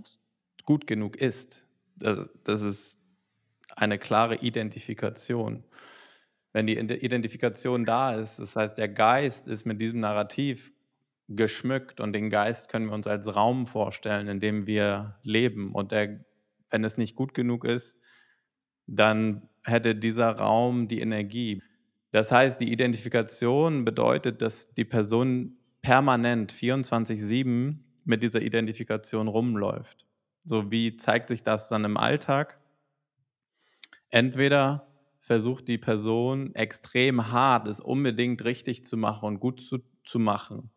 [0.65, 1.67] gut genug ist.
[1.97, 3.01] Das ist
[3.75, 5.65] eine klare Identifikation.
[6.53, 10.73] Wenn die Identifikation da ist, das heißt, der Geist ist mit diesem Narrativ
[11.29, 15.75] geschmückt und den Geist können wir uns als Raum vorstellen, in dem wir leben.
[15.75, 16.25] Und der,
[16.71, 18.01] wenn es nicht gut genug ist,
[18.87, 21.63] dann hätte dieser Raum die Energie,
[22.11, 30.07] Das heißt, die Identifikation bedeutet, dass die Person permanent 24/7 mit dieser Identifikation rumläuft.
[30.45, 32.59] So, wie zeigt sich das dann im Alltag?
[34.09, 34.89] Entweder
[35.21, 40.71] versucht die Person extrem hart, es unbedingt richtig zu machen und gut zu zu machen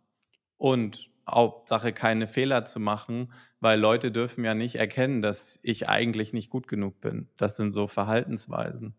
[0.62, 6.34] und Hauptsache keine Fehler zu machen, weil Leute dürfen ja nicht erkennen, dass ich eigentlich
[6.34, 7.30] nicht gut genug bin.
[7.36, 8.96] Das sind so Verhaltensweisen.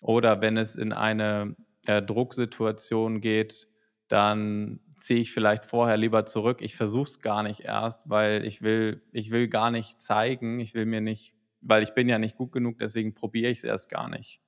[0.00, 3.66] Oder wenn es in eine, äh, Drucksituation geht,
[4.06, 6.62] dann ziehe ich vielleicht vorher lieber zurück.
[6.62, 10.74] Ich versuche es gar nicht erst, weil ich will ich will gar nicht zeigen, ich
[10.74, 13.90] will mir nicht weil ich bin ja nicht gut genug, deswegen probiere ich es erst
[13.90, 14.40] gar nicht.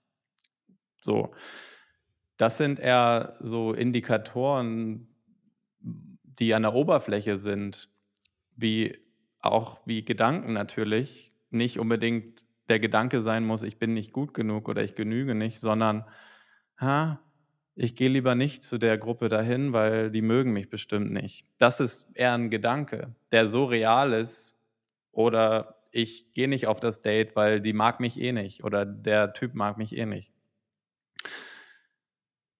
[1.01, 1.33] So.
[2.37, 5.09] Das sind eher so Indikatoren,
[6.39, 7.89] die an der Oberfläche sind,
[8.57, 8.99] wie
[9.41, 14.69] auch wie Gedanken natürlich nicht unbedingt der Gedanke sein muss: „Ich bin nicht gut genug“
[14.69, 16.05] oder „Ich genüge nicht“, sondern:
[16.81, 17.21] „Ha,
[17.77, 21.81] ich gehe lieber nicht zu der Gruppe dahin, weil die mögen mich bestimmt nicht.“ Das
[21.81, 24.59] ist eher 'n Gedanke, der so real ist
[25.13, 29.33] oder ich gehe nicht auf das Date, weil die mag mich eh nicht oder der
[29.35, 30.29] Typ mag mich eh nicht.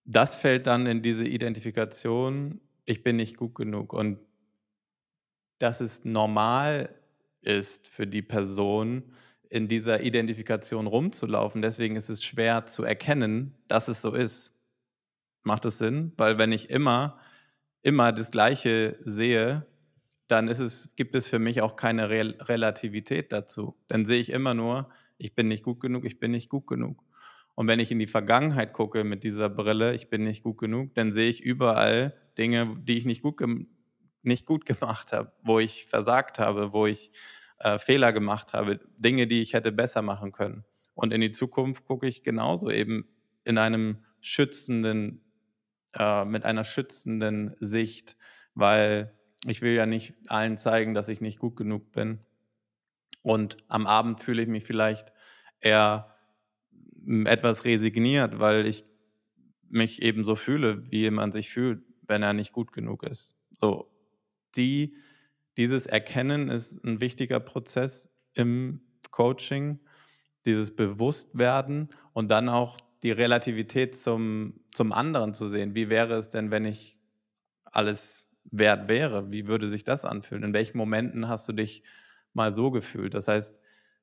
[0.07, 4.19] Das fällt dann in diese Identifikation: „Ich bin nicht gut genug“ und
[5.59, 6.95] dass es normal
[7.43, 9.03] ist für die Person,
[9.51, 11.63] in dieser Identifikation rumzulaufen.
[11.63, 14.55] Deswegen ist es schwer zu erkennen, dass es so ist.
[15.45, 16.13] Macht das Sinn?
[16.19, 17.19] Weil wenn ich immer
[17.83, 19.67] immer das Gleiche sehe,
[20.29, 23.77] dann ist es gibt es für mich auch keine Rel Relativität dazu.
[23.89, 27.03] Dann sehe ich immer nur: „Ich bin nicht gut genug, ich bin nicht gut genug.“
[27.55, 30.95] Und wenn ich in die Vergangenheit gucke mit dieser Brille: „Ich bin nicht gut genug“,
[30.95, 33.41] dann sehe ich überall Dinge, die ich nicht gut
[34.23, 37.11] nicht gut gemacht habe, wo ich versagt habe, wo ich,
[37.59, 40.65] äh, Fehler gemacht habe, Dinge, die ich hätte besser machen können.
[40.95, 43.09] Und in die Zukunft gucke ich genauso eben
[43.45, 45.23] in einem schützenden
[45.95, 48.17] äh, mit einer schützenden Sicht,
[48.55, 49.15] weil
[49.47, 52.21] ich will ja nicht allen zeigen, dass ich nicht gut genug bin.
[53.23, 55.13] Und am Abend fühle ich mich vielleicht
[55.61, 56.15] eher,
[57.05, 58.85] hm, etwas resigniert, weil ich
[59.69, 63.37] mich eben so fühle, wie man sich fühlt, wenn er nicht gut genug ist.
[63.61, 63.91] So,
[64.57, 64.97] die
[65.59, 69.81] dieses Erkennen ist 'n wichtiger Prozess im Coaching,
[70.47, 75.75] dieses Bewusstwerden und dann auch die Relativität zum zum anderen zu sehen.
[75.77, 76.99] Wie wäre es denn, wenn ich
[77.65, 79.33] alles wert wäre?
[79.33, 80.45] Wie würde sich das anfühlen?
[80.45, 81.83] In welchen Momenten hast du dich
[82.35, 83.15] mal so gefühlt?
[83.15, 83.57] Das heißt,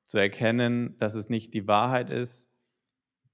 [0.04, 2.50] zu erkennen, dass es nicht die Wahrheit ist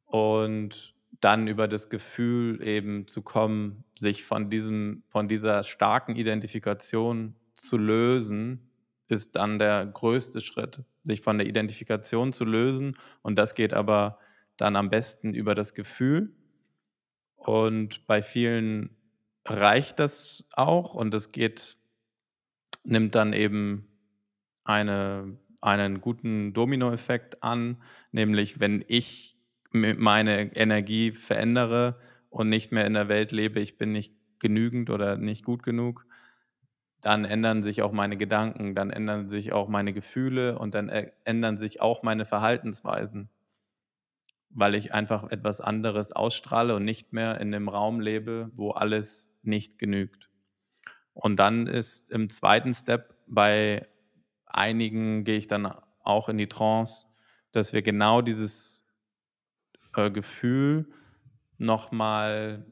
[0.06, 7.36] und dann über das Gefühl eben zu kommen, sich von diesem von dieser starken Identifikation
[7.54, 8.70] zu lösen,
[9.08, 12.96] ist dann der größte Schritt, sich von der Identifikation zu lösen.
[13.22, 14.18] Und das geht aber
[14.56, 16.34] dann am besten über das Gefühl.
[17.36, 18.96] Und bei vielen
[19.44, 21.76] reicht das auch und es geht
[22.84, 23.88] nimmt dann eben
[24.64, 29.38] eine einen guten Dominoeffekt an, nämlich wenn ich
[29.74, 31.98] meine Energie verändere
[32.30, 36.06] und nicht mehr in der Welt lebe: „Ich bin nicht genügend oder nicht gut genug“,
[37.02, 41.12] dann ändern sich auch meine Gedanken, dann ändern sich auch meine Gefühle und dann ä
[41.24, 43.28] ändern sich auch meine Verhaltensweisen.
[44.50, 49.30] Weil ich einfach etwas anderes ausstrahle und nicht mehr in 'nem Raum lebe, wo alles
[49.42, 50.28] nicht genügt.
[51.14, 52.74] Und dann ist im 2.
[52.74, 53.88] Step bei
[54.46, 55.72] einigen gehe ich dann
[56.04, 57.06] auch in die Trance,
[57.52, 58.81] dass wir genau dieses,
[59.96, 60.88] äh, Gefühl
[61.58, 62.66] noch mal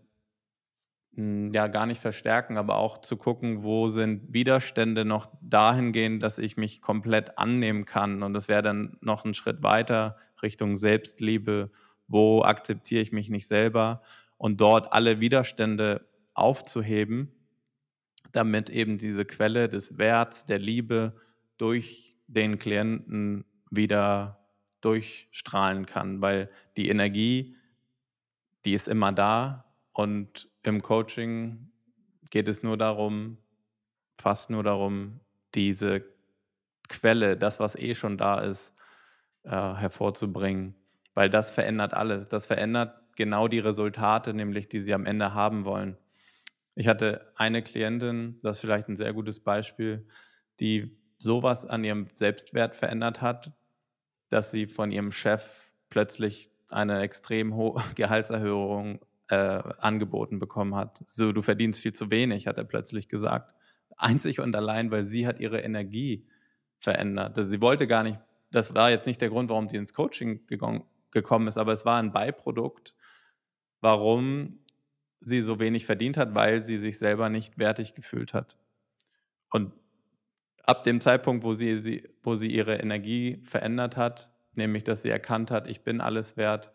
[1.14, 6.38] hm, ja, gar nicht verstärken, aber auch zu gucken, wo sind Widerstände noch dahingehend, dass
[6.38, 8.22] ich mich komplett annehmen kann.
[8.22, 11.70] Und das wäre dann noch 'n Schritt weiter Richtung Selbstliebe.
[12.06, 14.02] Wo akzeptiere ich mich nicht selber?
[14.36, 17.32] Und dort alle Widerstände aufzuheben,
[18.32, 21.12] damit eben diese Quelle des Werts, der Liebe
[21.58, 24.39] durch den Klienten wieder
[24.80, 27.56] durchstrahlen kann, weil die Energie,
[28.64, 31.70] die ist immer da und im Coaching
[32.30, 33.38] geht es nur darum
[34.20, 35.20] fast nur darum,
[35.54, 36.04] diese
[36.88, 38.74] Quelle, das, was eh schon da ist,
[39.44, 40.74] äh, hervorzubringen,
[41.14, 42.28] weil das verändert alles.
[42.28, 45.96] Das verändert genau die Resultate, nämlich die sie am Ende haben wollen.
[46.74, 50.06] Ich hatte eine Klientin, das ist vielleicht 'n sehr gutes Beispiel,
[50.60, 53.52] die so was an ihrem Selbstwert verändert hat,
[54.30, 61.04] dass sie von ihrem Chef plötzlich eine extrem hohe Gehaltserhöhung, äh, angeboten bekommen hat.
[61.06, 63.54] So: „Du verdienst viel zu wenig“, hat er plötzlich gesagt.
[63.98, 66.26] Einzig und allein, weil sie hat ihre Energie
[66.80, 67.36] verändert.
[67.38, 68.20] Also, sie wollte gar nicht
[68.52, 70.46] das war jetzt nicht der Grund, warum sie ins Coaching
[71.12, 72.94] gekommen ist, aber es war 'n Beiprodukt
[73.80, 74.60] warum
[75.20, 78.58] sie so wenig verdient hat, weil sie sich selber nicht wertig gefühlt hat.
[79.50, 79.72] Und
[80.70, 85.10] ab dem Zeitpunkt, wo sie, sie, wo sie ihre Energie verändert hat, nämlich dass sie
[85.10, 86.72] erkannt hat, ich bin alles wert,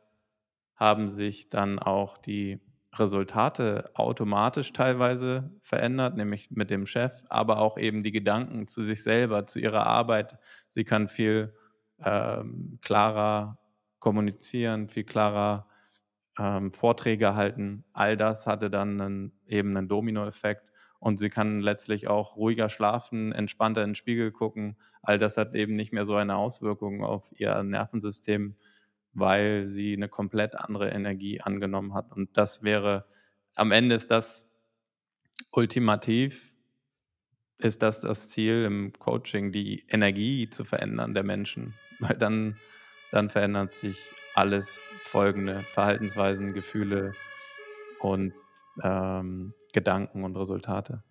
[0.76, 2.60] haben sich dann auch die
[2.94, 9.02] Resultate automatisch teilweise verändert, nämlich mit dem Chef, aber auch eben die Gedanken zu sich
[9.02, 10.38] selber, zu ihrer Arbeit.
[10.68, 11.54] Sie kann viel
[12.04, 13.60] ähm, klarer
[14.00, 15.68] kommunizieren, viel klarer
[16.38, 17.86] ähm, Vorträge halten.
[17.94, 20.74] All das hatte dann einen, eben einen Dominoeffekt
[21.06, 24.76] und sie kann letztlich auch ruhiger schlafen, entspannter in den Spiegel gucken.
[25.04, 28.56] All das hat eben nicht mehr so eine Auswirkung auf ihr Nervensystem,
[29.14, 32.12] weil sie eine komplett andere Energie angenommen hat.
[32.12, 33.06] Und das wäre,
[33.54, 34.50] am Ende ist das
[35.52, 36.56] ultimativ,
[37.60, 42.58] ist das das Ziel im Coaching, die Energie zu verändern der Menschen, weil dann,
[43.12, 47.14] dann verändert sich alles folgende Verhaltensweisen, Gefühle
[48.00, 48.34] und
[48.82, 51.04] ähm, Gedanken und Resultate.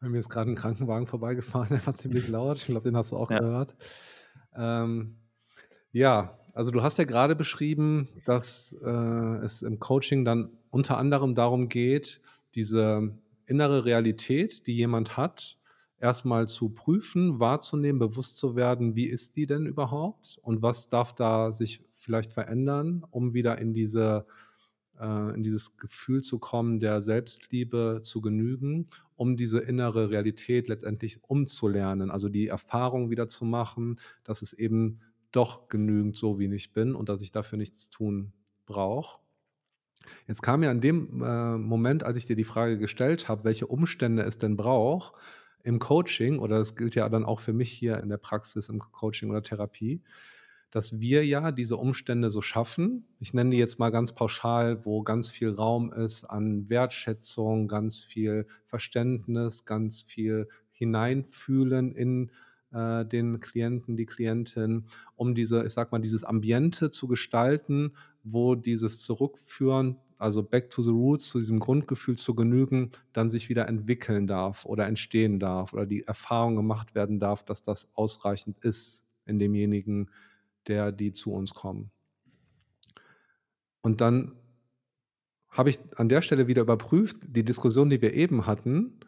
[0.00, 2.56] Bei mir ist gerade ein Krankenwagen vorbeigefahren, der war ziemlich laut.
[2.56, 3.38] Ich glaube, den hast du auch ja.
[3.38, 3.76] gehört.
[4.56, 5.18] Ähm,
[5.92, 11.34] ja, also du hast ja gerade beschrieben, dass äh, es im Coaching dann unter anderem
[11.34, 12.22] darum geht,
[12.54, 13.12] diese
[13.46, 15.58] innere Realität, die jemand hat,
[16.00, 21.14] erstmal zu prüfen, wahrzunehmen, bewusst zu werden, wie ist die denn überhaupt und was darf
[21.14, 24.26] da sich vielleicht verändern, um wieder in diese
[25.00, 31.22] äh, in dieses Gefühl zu kommen, der Selbstliebe zu genügen, um diese innere Realität letztendlich
[31.22, 35.00] umzulernen, also die Erfahrung wieder zu machen, dass es eben
[35.30, 38.32] doch genügend so, wie ich bin und dass ich dafür nichts tun
[38.66, 39.20] brauche.
[40.26, 43.66] Jetzt kam ja in dem äh, Moment, als ich dir die Frage gestellt habe, welche
[43.66, 45.14] Umstände es denn braucht,
[45.64, 48.80] im Coaching, oder das gilt ja dann auch für mich hier in der Praxis, im
[48.80, 50.02] Coaching oder Therapie,
[50.72, 53.04] dass wir ja diese Umstände so schaffen.
[53.20, 58.00] Ich nenne die jetzt mal ganz pauschal, wo ganz viel Raum ist an Wertschätzung, ganz
[58.00, 62.32] viel Verständnis, ganz viel Hineinfühlen in
[62.72, 67.92] äh, den Klienten, die Klientin, um diese, ich sag mal, dieses Ambiente zu gestalten,
[68.24, 73.48] wo dieses Zurückführen also back to the roots, zu diesem Grundgefühl zu genügen, dann sich
[73.48, 78.64] wieder entwickeln darf oder entstehen darf oder die Erfahrung gemacht werden darf, dass das ausreichend
[78.64, 80.08] ist in demjenigen,
[80.68, 81.90] der die zu uns kommen.
[83.82, 84.36] Und dann
[85.50, 89.00] habe ich an der Stelle wieder überprüft, die Diskussion, die wir eben hatten,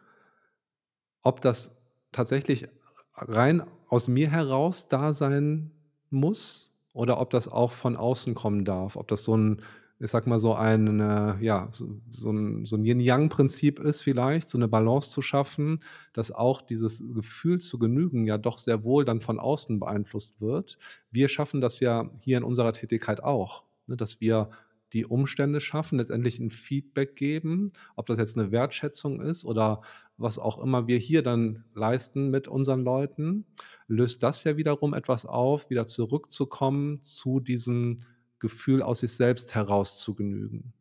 [1.23, 1.75] ob das
[2.11, 2.67] tatsächlich
[3.15, 5.71] rein aus mir heraus da sein
[6.09, 9.61] muss oder ob das auch von außen kommen darf, ob das so ein
[10.05, 14.67] ich sag mal, so ein, äh, ja, so, so ein, Yin-Yang-Prinzip ist vielleicht, so eine
[14.67, 15.79] Balance zu schaffen,
[16.13, 20.77] dass auch dieses Gefühl zu genügen ja doch sehr wohl dann von außen beeinflusst wird.
[21.11, 24.49] Wir schaffen das ja hier in unserer Tätigkeit auch, ne, dass wir
[24.93, 29.81] die Umstände schaffen, letztendlich ein Feedback geben, ob das jetzt eine Wertschätzung ist oder
[30.17, 33.45] was auch immer wir hier dann leisten mit unseren Leuten,
[33.87, 37.97] löst das ja wiederum etwas auf, wieder zurückzukommen zu diesem
[38.39, 40.73] Gefühl aus sich selbst heraus zu genügen.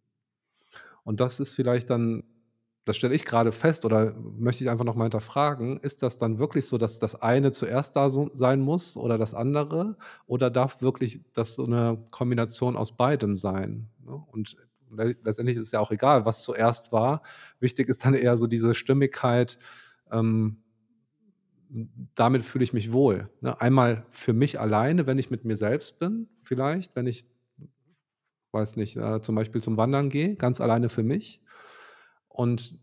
[1.05, 2.25] Und das ist vielleicht dann
[2.85, 6.39] das stelle ich gerade fest oder möchte ich einfach noch mal hinterfragen, ist das dann
[6.39, 9.97] wirklich so, dass das eine zuerst da so sein muss oder das andere?
[10.27, 14.23] Oder darf wirklich das so eine Kombination aus beidem sein, ne?
[14.31, 14.57] Und
[14.91, 17.23] letztendlich ist ja auch egal, was zuerst war.
[17.59, 19.59] Wichtig ist dann eher so diese Stimmigkeit,
[20.13, 20.59] ähm,
[22.15, 23.59] damit fühle ich mich wohl, ne?
[23.61, 27.25] Einmal für mich alleine, wenn ich mit mir selbst bin vielleicht, wenn ich
[28.55, 31.43] weiß nicht, äh, zum Beispiel zum Wandern gehe, ganz alleine für mich
[32.29, 32.79] und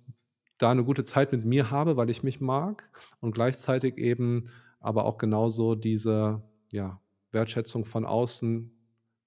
[0.57, 5.05] da eine gute Zeit mit mir habe, weil ich mich mag und gleichzeitig eben aber
[5.05, 6.99] auch genauso diese, ja,
[7.31, 8.71] Wertschätzung von außen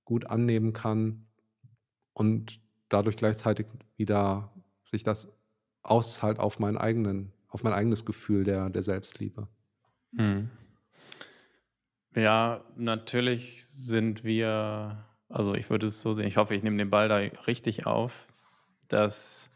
[0.04, 1.26] gut annehmen kann
[2.12, 4.52] und dadurch gleichzeitig wieder
[4.82, 5.32] sich das
[5.82, 9.48] auszahlt auf meinen eigenen auf mein eigenes Gefühl der der Selbstliebe.
[10.12, 10.50] Mhm.
[12.14, 16.90] Ja, natürlich sind wir also, ich würde es so sehen ich hoffe, ich nehme den
[16.90, 17.16] Ball da
[17.46, 18.28] richtig auf,
[18.88, 19.50] dass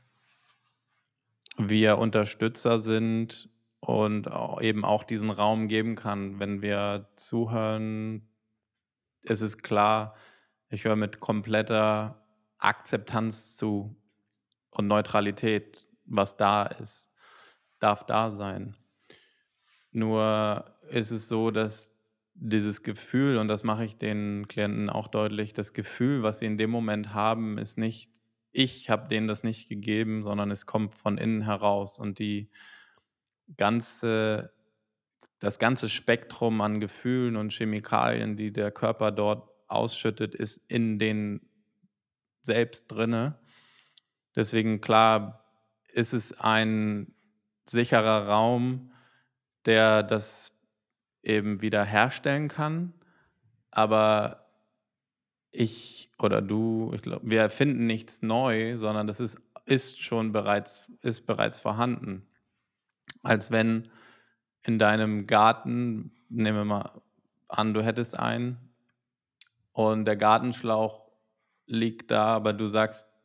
[1.56, 3.48] wir Unterstützer sind
[3.80, 4.28] und
[4.60, 8.28] eben auch diesen Raum geben kann, wenn wir zuhören.
[9.24, 10.14] Es ist klar,
[10.68, 12.24] ich höre mit kompletter
[12.58, 13.96] Akzeptanz zu
[14.70, 17.12] und Neutralität, was da ist,
[17.80, 18.76] darf da sein.
[19.90, 21.97] Nur ist es so, dass
[22.40, 26.58] dieses Gefühl, und das mache ich den Klienten auch deutlich, das Gefühl, was sie in
[26.58, 28.10] dem Moment haben, ist nicht,
[28.52, 31.98] ich habe denen das nicht gegeben, sondern es kommt von innen heraus.
[31.98, 32.48] Und die
[33.56, 34.52] ganze,
[35.40, 41.40] das ganze Spektrum an Gefühlen und Chemikalien, die der Körper dort ausschüttet, ist in den
[42.42, 43.38] selbst drinne.
[44.36, 45.44] Deswegen, klar,
[45.92, 47.14] ist es ein
[47.66, 48.92] sicherer Raum,
[49.66, 50.57] der das
[51.28, 52.94] eben wiederherstellen kann,
[53.70, 54.46] aber
[55.50, 60.90] ich oder du, ich glaube, wir erfinden nichts neu, sondern das ist ist schon bereits
[61.02, 62.26] ist bereits vorhanden.
[63.22, 63.90] Als wenn
[64.64, 67.02] in deinem Garten nehmen wir mal
[67.48, 68.58] an, du hättest einen
[69.72, 71.10] und der Gartenschlauch
[71.66, 73.18] liegt da, aber du sagst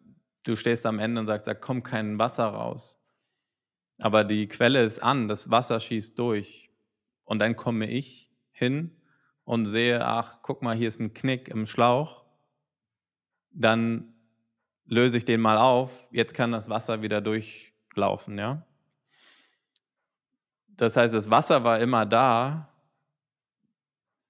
[0.46, 3.00] du stehst am Ende und sagst: „Da kommt kein Wasser raus.“
[4.00, 6.63] Aber die Quelle ist an, das Wasser schießt durch.
[7.26, 8.92] Und dann komme ich hin
[9.46, 12.24] und sehe: „Ach, guck mal, hier ist 'n Knick im Schlauch.“
[13.56, 14.14] Dann
[14.86, 16.08] löse ich den mal auf.
[16.12, 18.66] Jetzt kann das Wasser wieder durchlaufen, ja?
[20.70, 22.70] Das heißt, das Wasser war immer da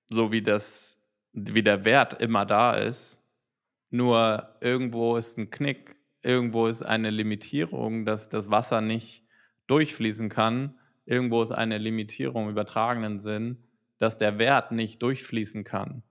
[0.10, 1.00] so wie das
[1.34, 3.24] wie der Wert immer da ist,
[3.92, 9.26] nur irgendwo ist 'n Knick, irgendwo ist eine Limitierung, dass das Wasser nicht
[9.68, 10.80] durchfließen kann.
[11.06, 13.58] Irgendwo ist eine Limitierung im übertragenen Sinn,
[13.98, 16.04] dass der Wert nicht durchfließen kann.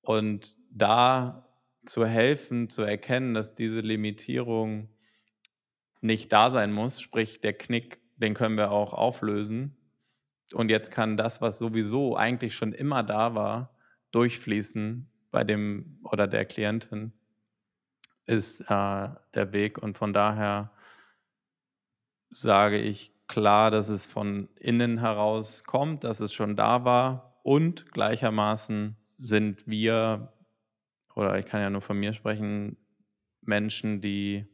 [0.00, 1.46] Und da
[1.84, 4.88] zu helfen, zu erkennen, dass diese Limitierung
[6.00, 9.76] nicht da sein muss, sprich der Knick, den können wir auch auflösen.
[10.52, 13.76] Und jetzt kann das, was sowieso eigentlich schon immer da war,
[14.12, 17.12] durchfließen bei dem oder der Klientin,
[18.26, 19.78] ist, äh, der Weg.
[19.78, 20.70] Und von daher
[22.30, 27.92] sage ich klar, dass es von innen heraus kommt, dass es schon da war und
[27.92, 30.32] gleichermaßen sind wir
[31.14, 32.76] oder ich kann ja nur von mir sprechen,
[33.42, 34.46] Menschen, die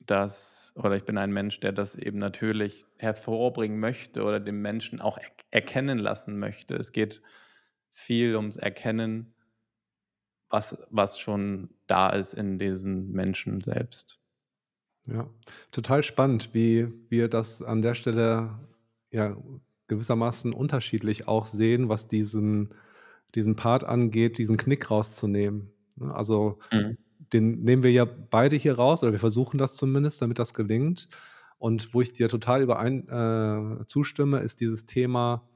[0.00, 5.00] das oder ich bin ein Mensch, der das eben natürlich hervorbringen möchte oder dem Menschen
[5.00, 6.74] auch er erkennen lassen möchte.
[6.76, 7.22] Es geht
[7.92, 9.34] viel ums Erkennen,
[10.48, 14.21] was was schon da ist in diesen Menschen selbst.
[15.08, 15.28] Ja,
[15.72, 18.60] total spannend, wie wir das an der Stelle,
[19.10, 19.36] ja,
[19.88, 22.74] gewissermaßen unterschiedlich auch sehen, was diesen
[23.34, 26.14] diesen Part angeht, diesen Knick rauszunehmen, ne?
[26.14, 26.96] Also, Mhm.
[27.32, 31.08] den nehmen wir ja beide hier raus oder wir versuchen das zumindest, damit das gelingt.
[31.58, 35.48] Und wo ich dir total überein äh, zustimme, ist dieses Thema,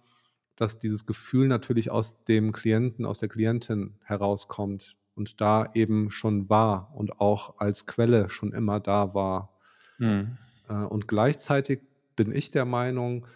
[0.57, 6.49] dass dieses Gefühl natürlich aus dem Klienten, aus der Klientin herauskommt und da eben schon
[6.51, 9.53] war und auch als Quelle schon immer da war.
[9.99, 10.37] Mhm.
[10.69, 11.81] Und gleichzeitig
[12.17, 13.27] bin ich der Meinung,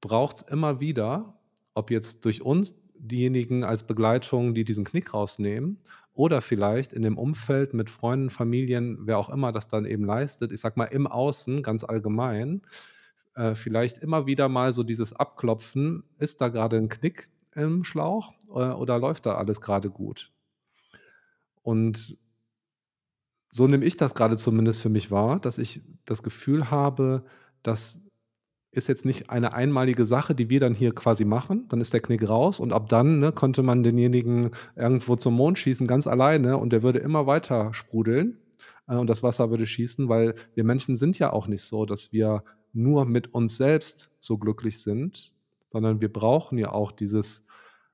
[0.00, 1.38] braucht's immer wieder,
[1.74, 5.78] ob jetzt durch uns diejenigen als Begleitung, die diesen Knick rausnehmen
[6.12, 10.52] oder vielleicht in dem Umfeld mit Freunden, Familien, wer auch immer das dann eben leistet,
[10.52, 12.62] ich sage mal im Außen ganz allgemein,
[13.36, 18.34] äh, vielleicht immer wieder mal so dieses Abklopfen: „Ist da grade 'n Knick im Schlauch,
[18.50, 20.30] äh, oder läuft da alles grade gut?“
[21.62, 22.16] Und
[23.48, 27.24] so nehme ich das grade zumindest für mich wahr, dass ich das Gefühl habe,
[27.62, 28.00] das
[28.72, 31.66] ist jetzt nicht eine einmalige Sache, die wir dann hier quasi machen.
[31.68, 35.58] Dann ist der Knick raus und ab dann, ne, konnte man denjenigen irgendwo zum Mond
[35.58, 38.38] schießen, ganz alleine und der würde immer weiter sprudeln,
[38.90, 42.12] äh, und das Wasser würde schießen, weil wir Menschen sind ja auch nicht so, dass
[42.12, 42.42] wir
[42.72, 45.34] nur mit uns selbst so glücklich sind,
[45.68, 47.44] sondern wir brauchen ja auch dieses,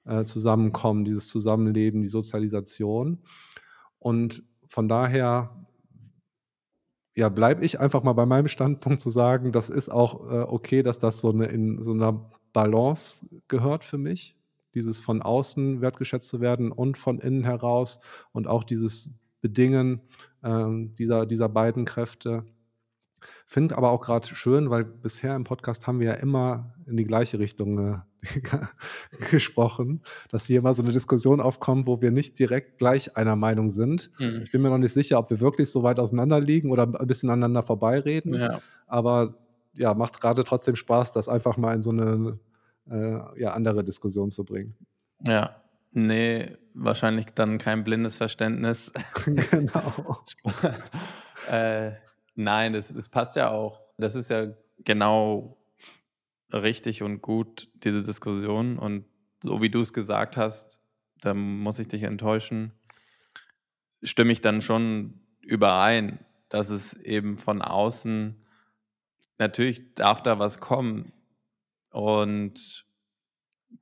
[0.06, 3.18] äh, Zusammenkommen, dieses Zusammenleben, die Sozialisation.
[3.98, 5.66] Und von daher
[7.18, 10.82] ja, bleibe ich einfach mal bei meinem Standpunkt zu sagen, das ist auch, äh, okay,
[10.82, 14.36] dass das so 'ne in so 'ner Balance gehört für mich.
[14.74, 18.00] Dieses von außen wertgeschätzt zu werden und von innen heraus
[18.32, 20.02] und auch dieses Bedingen,
[20.44, 22.44] ähm, dieser dieser beiden Kräfte.
[23.46, 27.04] Finde aber auch grad schön, weil bisher im Podcast haben wir ja immer in die
[27.04, 28.22] gleiche Richtung, äh,
[29.30, 33.70] gesprochen, dass hier immer so 'ne Diskussion aufkommt, wo wir nicht direkt gleich einer Meinung
[33.70, 34.10] sind.
[34.18, 34.42] Mhm.
[34.44, 37.06] Ich bin mir noch nicht sicher, ob wir wirklich so weit auseinander liegen oder 'n
[37.06, 38.60] bisschen aneinander vorbeireden, Ja.
[38.86, 39.36] aber
[39.74, 42.38] ja, macht grade trotzdem Spaß, das einfach mal in so 'ne,
[42.90, 44.76] äh, ja, andere Diskussion zu bringen.
[45.26, 45.62] Ja,
[45.92, 48.90] ne, wahrscheinlich dann kein blindes Verständnis.
[49.50, 50.18] Genau.
[51.50, 51.92] Äh,
[52.36, 53.86] nein, das das passt ja auch.
[53.98, 55.58] Das ist ja genau
[56.52, 58.78] richtig und gut, diese Diskussion.
[58.78, 59.04] Und
[59.42, 60.80] so wie du's gesagt hast,
[61.20, 62.72] da muss ich dich enttäuschen
[64.02, 68.36] stimme ich dann schon überein, dass es eben von außen
[69.38, 71.12] natürlich darf da was kommen
[71.90, 72.86] und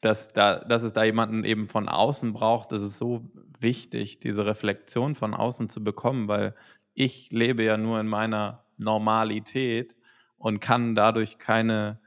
[0.01, 3.31] dass da dass es da jemanden eben von außen braucht, das ist so
[3.61, 6.55] wichtig, diese Reflexion von außen zu bekommen, weil
[6.95, 9.97] ich lebe ja nur in meiner Normalität
[10.39, 12.01] und kann dadurch keine,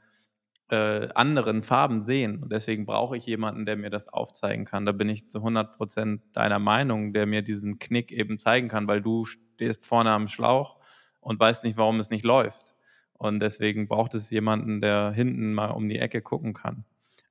[0.70, 2.42] äh, anderen Farben sehen.
[2.42, 4.86] Und deswegen brauche ich jemanden, der mir das aufzeigen kann.
[4.86, 8.86] Da bin ich zu 100 % deiner Meinung, der mir diesen Knick eben zeigen kann,
[8.86, 10.78] weil du stehst vorne am Schlauch
[11.20, 12.74] und weißt nicht, warum es nicht läuft.
[13.14, 16.84] Und deswegen braucht es jemanden, der hinten mal um die Ecke gucken kann.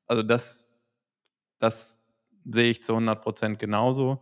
[0.05, 0.69] Also das,
[1.59, 1.99] das
[2.45, 4.21] sehe ich zu 100 Prozent genauso.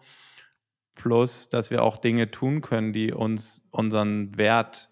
[0.96, 4.90] Plus, dass wir auch Dinge tun können, die uns unseren Wert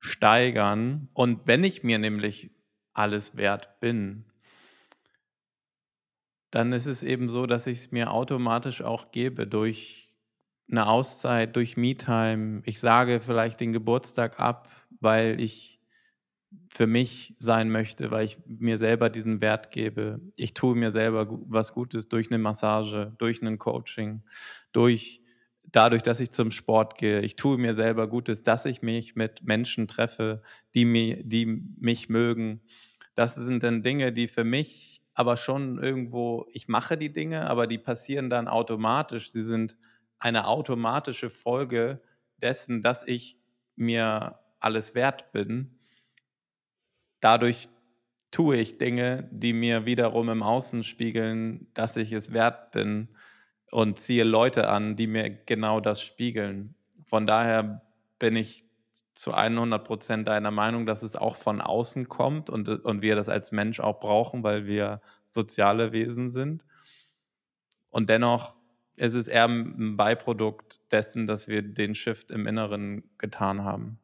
[0.00, 1.08] steigern.
[1.14, 2.50] Und wenn ich mir nämlich
[2.92, 4.24] alles wert bin,
[6.50, 10.16] dann ist es eben so, dass ich es mir automatisch auch gebe durch
[10.70, 12.62] eine Auszeit, durch Me-Time.
[12.64, 14.70] Ich sage vielleicht den Geburtstag ab,
[15.00, 15.80] weil ich
[16.68, 20.20] für mich sein möchte, weil ich mir selber diesen Wert gebe.
[20.36, 24.22] Ich tue mir selber was Gutes durch eine Massage, durch ein Coaching,
[24.72, 25.23] durch
[25.74, 27.20] dadurch, dass ich zum Sport gehe.
[27.22, 30.42] Ich tue mir selber Gutes, dass ich mich mit Menschen treffe,
[30.74, 32.60] die, mir, die mich mögen.
[33.14, 37.66] Das sind dann Dinge, die für mich aber schon irgendwo, ich mache die Dinge, aber
[37.66, 39.30] die passieren dann automatisch.
[39.30, 39.76] Sie sind
[40.18, 42.00] eine automatische Folge
[42.38, 43.38] dessen, dass ich
[43.76, 45.78] mir alles wert bin.
[47.20, 47.68] Dadurch
[48.30, 53.08] tue ich Dinge, die mir wiederum im Außen spiegeln, dass ich es wert bin
[53.74, 56.76] und ziehe Leute an, die mir genau das spiegeln.
[57.06, 57.82] Von daher
[58.20, 58.64] bin ich
[59.16, 63.28] zu 100 Prozent deiner Meinung, dass es auch von außen kommt und, und wir das
[63.28, 66.64] als Mensch auch brauchen, weil wir soziale Wesen sind.
[67.90, 68.54] Und dennoch
[68.94, 73.98] ist es eher ein Beiprodukt dessen, dass wir den Shift im Inneren getan haben.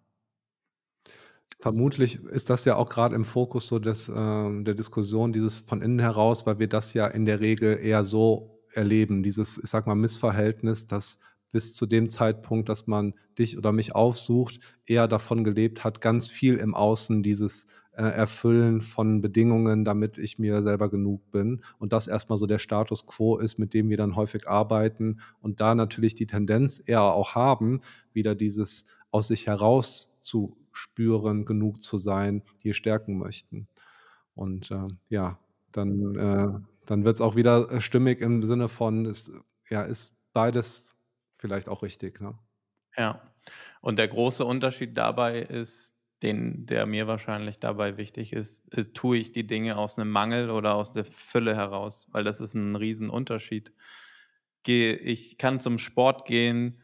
[1.61, 5.81] Vermutlich ist das ja auch gerade im Fokus so des, äh, der Diskussion, dieses von
[5.81, 9.87] innen heraus, weil wir das ja in der Regel eher so erleben, dieses, ich sag
[9.87, 11.21] mal, Missverhältnis, dass
[11.53, 16.29] bis zu dem Zeitpunkt, dass man dich oder mich aufsucht, eher davon gelebt hat, ganz
[16.29, 21.63] viel im Außen dieses äh, Erfüllen von Bedingungen, damit ich mir selber genug bin.
[21.79, 25.61] Und das erstmal so der Status quo ist, mit dem wir dann häufig arbeiten und
[25.61, 27.81] da natürlich die Tendenz eher auch haben,
[28.13, 33.67] wieder dieses aus sich heraus zu spüren, genug zu sein, hier stärken möchten.
[34.35, 35.39] Und äh, ja,
[35.73, 39.31] dann, äh, dann wird es auch wieder äh, stimmig im Sinne von, ist,
[39.71, 40.97] ja, ist beides
[41.39, 42.21] vielleicht auch richtig.
[42.21, 42.37] Ne?
[42.97, 43.33] Ja,
[43.81, 49.19] und der große Unterschied dabei ist, den, der mir wahrscheinlich dabei wichtig ist, ist, tue
[49.19, 52.75] ich die Dinge aus einem Mangel oder aus der Fülle heraus, weil das ist ein
[52.75, 53.73] Riesenunterschied.
[54.65, 56.83] Gehe, ich kann zum Sport gehen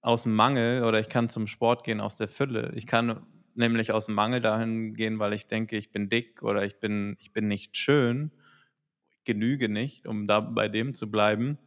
[0.00, 2.72] aus dem Mangel oder ich kann zum Sport gehen aus der Fülle.
[2.76, 6.64] Ich kann nämlich aus dem Mangel dahin gehen, weil ich denke, ich bin dick oder
[6.64, 8.30] ich bin, ich bin nicht schön,
[9.28, 11.58] genüge nicht, um da bei dem zu bleiben.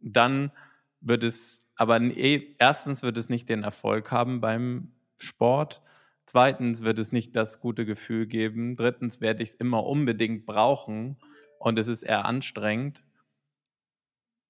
[0.00, 0.52] Dann
[1.00, 5.80] wird es, aber erstens wird es nicht den Erfolg haben beim Sport.
[6.26, 8.76] Zweitens wird es nicht das gute Gefühl geben.
[8.76, 11.16] Drittens werde ich es immer unbedingt brauchen
[11.58, 13.02] und es ist eher anstrengend.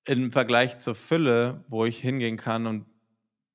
[0.04, 2.86] Im Vergleich zur Fülle, wo ich hingehen kann und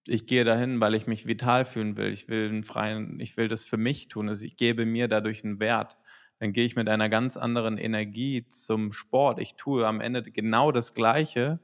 [0.07, 2.14] ich gehe dahin, weil ich mich vital fühlen will.
[2.14, 4.30] Ich will einen freien, ich will das für mich tun.
[4.30, 5.97] Also ich gebe mir dadurch einen Wert.
[6.42, 9.39] Dann gehe ich mit einer ganz anderen Energie zum Sport.
[9.39, 11.60] Ich tue am Ende genau das Gleiche,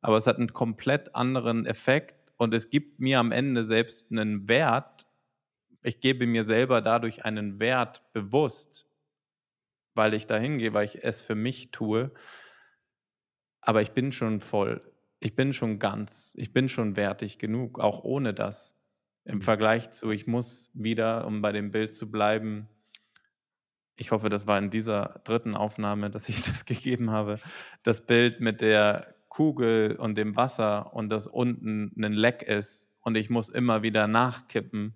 [0.00, 4.48] aber es hat einen komplett anderen Effekt und es gibt mir am Ende selbst einen
[4.48, 5.06] Wert.
[5.82, 8.88] Ich gebe mir selber dadurch einen Wert bewusst,
[9.94, 12.10] weil ich dahin gehe, weil ich es für mich tue.
[13.60, 14.82] Aber ich bin schon voll
[15.22, 18.76] ich bin schon ganz, ich bin schon wertig genug, auch ohne das.
[19.24, 19.42] Im mhm.
[19.42, 22.68] Vergleich zu, ich muss wieder, um bei dem Bild zu bleiben,
[23.96, 27.38] ich hoffe, das war in dieser dritten Aufnahme, dass ich das gegeben habe,
[27.82, 33.16] das Bild mit der Kugel und dem Wasser und dass unten ein Leck ist und
[33.16, 34.94] ich muss immer wieder nachkippen.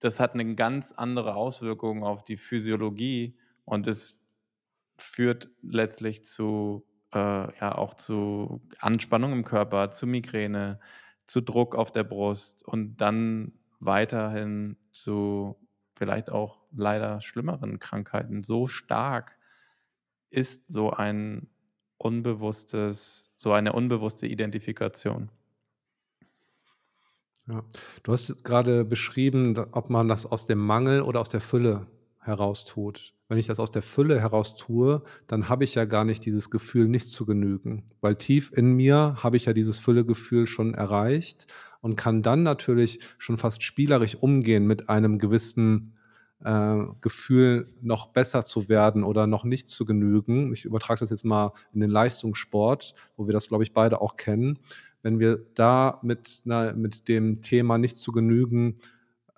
[0.00, 4.20] Das hat eine ganz andere Auswirkung auf die Physiologie und es
[4.96, 7.18] führt letztlich zu äh,
[7.60, 10.78] ja auch zu Anspannung im Körper, zu Migräne,
[11.26, 15.56] zu Druck auf der Brust und dann weiterhin zu
[15.94, 18.42] vielleicht auch leider schlimmeren Krankheiten.
[18.42, 19.36] So stark
[20.30, 21.48] ist so ein
[21.98, 25.30] unbewusstes, so eine unbewusste Identifikation.
[27.48, 27.64] Ja.
[28.02, 31.86] Du hast gerade beschrieben, ob man das aus dem Mangel oder aus der Fülle
[32.20, 33.14] heraustut.
[33.28, 36.50] Wenn ich das aus der Fülle heraus tue, dann habe ich ja gar nicht dieses
[36.50, 41.46] Gefühl, nicht zu genügen, weil tief in mir habe ich ja dieses Füllegefühl schon erreicht
[41.80, 45.97] und kann dann natürlich schon fast spielerisch umgehen mit einem gewissen
[46.44, 50.52] äh, Gefühl, noch besser zu werden oder noch nicht zu genügen.
[50.52, 54.16] Ich übertrage das jetzt mal in den Leistungssport, wo wir das, glaube ich, beide auch
[54.16, 54.58] kennen.
[55.02, 58.76] Wenn wir da mit, na, mit dem Thema nicht zu genügen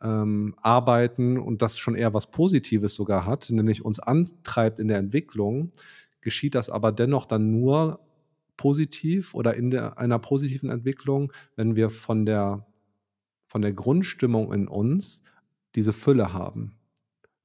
[0.03, 4.99] ähm, arbeiten und das schon eher was Positives sogar hat, nämlich uns antreibt in der
[4.99, 5.73] Entwicklung,
[6.21, 8.01] geschieht das aber dennoch dann nur
[8.57, 12.67] positiv oder in der, einer positiven Entwicklung, wenn wir von der
[13.51, 15.25] von der Grundstimmung in uns
[15.75, 16.80] diese Fülle haben.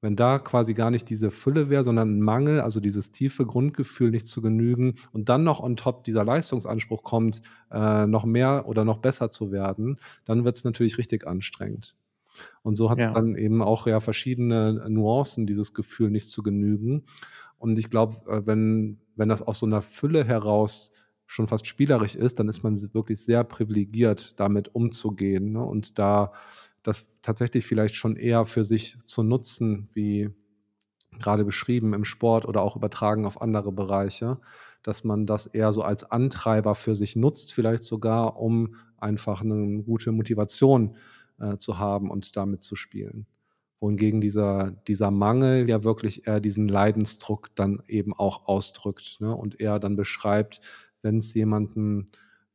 [0.05, 4.11] Wenn da quasi gar nicht diese Fülle wäre, sondern 'n Mangel, also dieses tiefe Grundgefühl,
[4.11, 7.41] nicht zu genügen und dann noch on top dieser Leistungsanspruch kommt,
[7.71, 11.97] äh, noch mehr oder noch besser zu werden, dann wird's natürlich richtig anstrengend.
[12.63, 13.13] Und so hat's Ja.
[13.13, 17.03] dann eben auch ja verschiedene Nuancen, dieses Gefühl, nicht zu genügen.
[17.59, 20.91] Und ich glaube, äh, wenn wenn das aus so 'ner Fülle heraus
[21.27, 25.63] schon fast spielerisch ist, dann ist man wirklich sehr privilegiert, damit umzugehen, ne?
[25.65, 26.31] Und da
[26.85, 30.31] das tatsächlich vielleicht schon eher für sich zu nutzen, wie
[31.19, 34.39] grade beschrieben im Sport oder auch übertragen auf andere Bereiche,
[34.83, 39.83] dass man das eher so als Antreiber für sich nutzt, vielleicht sogar, um einfach 'ne
[39.83, 40.97] gute Motivation,
[41.39, 43.27] äh, zu haben und damit zu spielen.
[43.81, 49.59] Wohingegen dieser dieser Mangel ja wirklich eher diesen Leidensdruck dann eben auch ausdrückt, ne, und
[49.61, 50.61] eher dann beschreibt,
[51.03, 52.05] wenn's jemandem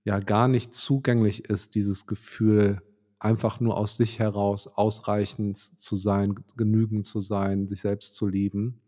[0.05, 2.83] ja gar nicht zugänglich ist, dieses Gefühl,
[3.21, 8.81] einfach nur aus sich heraus ausreichend zu sein, genügend zu sein, sich selbst zu lieben.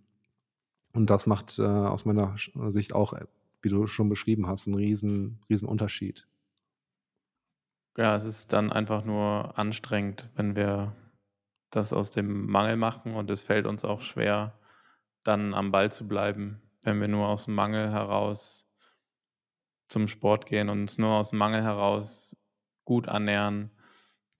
[0.95, 2.37] Und das macht, äh, aus meiner
[2.69, 3.27] Sicht auch, äh,
[3.63, 6.27] wie du schon beschrieben hast, 'n riesen Riesenunterschied.
[7.99, 10.97] Ja, es ist dann einfach nur anstrengend, wenn wir
[11.71, 14.59] das aus dem Mangel machen und es fällt uns auch schwer,
[15.25, 18.63] dann am Ball zu bleiben, wenn wir nur aus'm Mangel heraus
[19.89, 22.37] zum Sport gehen und uns nur aus'm Mangel heraus
[22.85, 23.71] gut ernähren,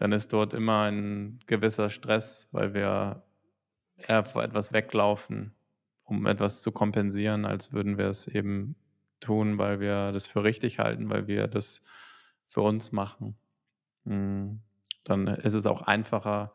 [0.03, 3.23] dann ist dort immer 'n gewisser Stress, weil wir
[3.97, 5.55] eher vor etwas weglaufen,
[6.05, 8.75] um etwas zu kompensieren, als würden wir es eben
[9.21, 11.83] tun, weil wir das für richtig halten, weil wir das
[12.49, 13.37] für uns machen.
[14.07, 14.61] Hm,
[15.05, 16.53] dann ist es auch einfacher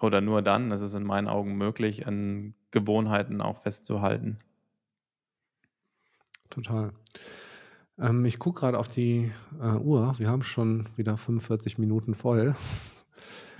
[0.00, 4.38] oder nur dann ist es in meinen Augen möglich, an Gewohnheiten auch festzuhalten.
[6.50, 6.92] Total.
[8.02, 9.30] Ähm, ich gucke grade auf die,
[9.60, 10.14] äh, Uhr.
[10.18, 12.54] Wir haben schon wieder 45 Minuten voll.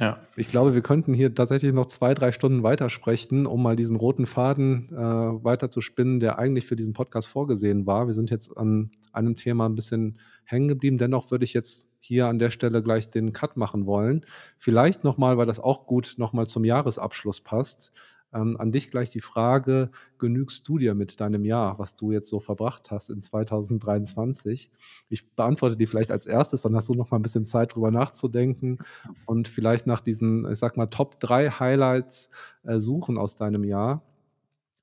[0.01, 0.18] Ja.
[0.36, 4.26] Ich glaube, wir könnten hier tatsächlich noch 2, 3 Stunden weitersprechen, um mal diesen roten
[4.26, 4.97] Faden, äh,
[5.45, 8.07] weiterzuspinnen, der eigentlich für diesen Podcast vorgesehen war.
[8.07, 10.99] Wir sind jetzt an einem Thema 'n bisschen hängen geblieben.
[10.99, 14.24] Dennoch würde ich jetzt hier an der Stelle gleich den Cut machen wollen.
[14.59, 17.93] Vielleicht noch mal, weil das auch gut noch mal zum Jahresabschluss passt,
[18.35, 22.28] ähm, an dich gleich die Frage: Genügst du dir mit deinem Jahr, was du jetzt
[22.28, 24.70] so verbracht hast in 2023?
[25.09, 27.91] Ich beantworte die vielleicht als 1., dann hast du noch mal 'n bisschen Zeit, drüber
[27.91, 28.78] nachzudenken
[29.26, 32.30] und vielleicht nach diesen, ich sage mal, Top 3 Highlights,
[32.64, 34.03] äh, suchen aus deinem Jahr,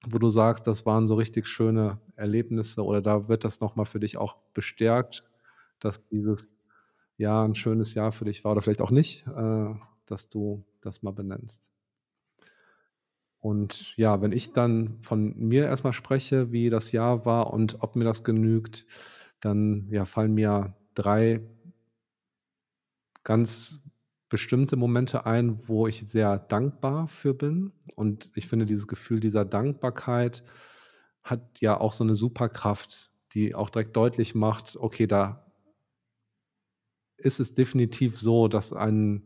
[0.10, 3.86] wo du sagst, das waren so richtig schöne Erlebnisse oder da wird das noch mal
[3.86, 5.26] für dich auch bestärkt,
[5.80, 6.50] dass dieses
[7.18, 9.74] Jahr 'n schönes Jahr für dich war oder vielleicht auch nicht, äh,
[10.08, 11.68] dass du das mal benennst.
[13.44, 17.82] Und ja, wenn ich dann von mir erst mal spreche, wie das Jahr war und
[17.82, 18.86] ob mir das genügt,
[19.40, 21.42] dann, ja, fallen mir 3
[23.26, 23.82] ganz
[24.30, 27.72] bestimmte Momente ein, wo ich sehr dankbar für bin.
[27.96, 30.44] Und ich finde, dieses Gefühl dieser Dankbarkeit
[31.24, 35.46] hat ja auch so 'ne Superkraft, die auch direkt deutlich macht: Okay, da
[37.22, 39.24] ist es definitiv so, dass ein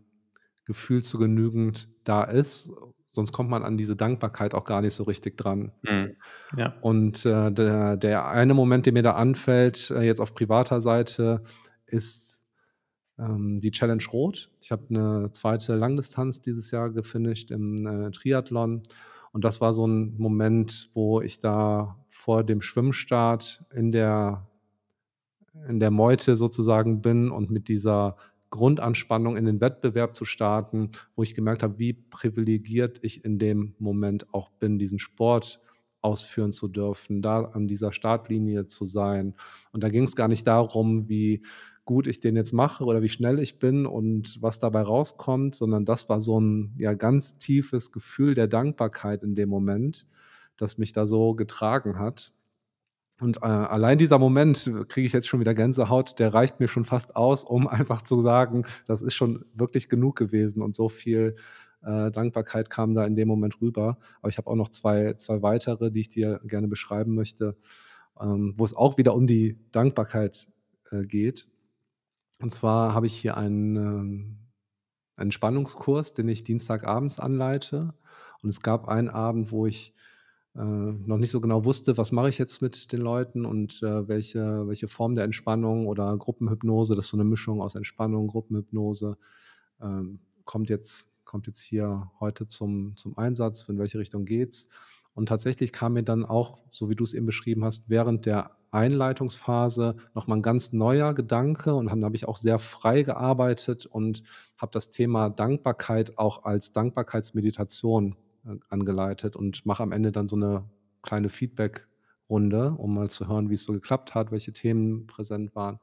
[0.66, 2.72] Gefühl zu genügend da ist,
[3.14, 5.72] sonst kommt man an diese Dankbarkeit auch gar nicht so richtig dran.
[5.84, 6.16] Mhm,
[6.57, 6.74] ja.
[6.82, 11.43] Und, äh, der der eine Moment, der mir da anfällt, äh, jetzt auf privater Seite,
[11.88, 12.45] ist,
[13.20, 14.51] ähm, die Challenge Rot.
[14.61, 15.76] Ich habe 'ne 2.
[15.78, 18.84] Langdistanz dieses Jahr gefinisht im, äh, Triathlon.
[19.34, 24.47] Und das war so 'n Moment, wo ich da vor dem Schwimmstart in der
[25.70, 28.16] in der Meute sozusagen bin und mit dieser
[28.54, 33.74] Grundanspannung in den Wettbewerb zu starten, wo ich gemerkt habe, wie privilegiert ich in dem
[33.80, 35.60] Moment auch bin, diesen Sport
[36.01, 39.34] ausführen zu dürfen, da an dieser Startlinie zu sein.
[39.72, 41.41] Und da ging's gar nicht darum, wie
[41.86, 45.84] gut ich den jetzt mache oder wie schnell ich bin und was dabei rauskommt, sondern
[45.86, 50.06] das war so 'n, ja, ganz tiefes Gefühl der Dankbarkeit in dem Moment,
[50.58, 52.32] das mich da so getragen hat.
[53.24, 56.84] Und, äh, allein dieser Moment kriege ich jetzt schon wieder Gänsehaut, der reicht mir schon
[56.84, 61.36] fast aus, um einfach zu sagen, das ist schon wirklich genug gewesen und so viel,
[61.84, 63.97] äh, Dankbarkeit kam da in dem Moment rüber.
[64.19, 67.55] Aber ich habe auch noch 2 2 weitere, die ich dir gerne beschreiben möchte,
[68.19, 70.49] ähm, wo es auch wieder um die Dankbarkeit,
[70.91, 71.47] äh, geht.
[72.41, 74.38] Und zwar habe ich hier einen, ähm,
[75.15, 77.93] Entspannungskurs, den ich dienstagabends anleite.
[78.41, 80.12] Und es gab einen Abend, wo ich, äh,
[80.56, 84.68] noch nicht so genau wusste, was mache ich jetzt mit den Leuten und, äh, welche
[84.68, 89.18] welche Form der Entspannung oder Gruppenhypnose, das ist so 'ne Mischung aus Entspannung, Gruppenhypnose,
[89.82, 94.70] ähm, kommt jetzt kommt jetzt hier heute zum zum Einsatz, in welche Richtung geht's.
[95.16, 98.51] Und tatsächlich kam mir dann auch, so wie du es eben beschrieben hast, während der
[98.72, 103.86] Einleitungsphase noch mal 'n ganz neuer Gedanke und dann habe ich auch sehr frei gearbeitet
[103.88, 104.24] und
[104.58, 108.16] habe das Thema Dankbarkeit auch als Dankbarkeitsmeditation, äh,
[108.69, 110.65] angeleitet und mache am Ende dann so 'ne
[111.03, 115.79] kleine Feedbackrunde, um mal zu hören, wie's so geklappt hat, welche Themen präsent waren.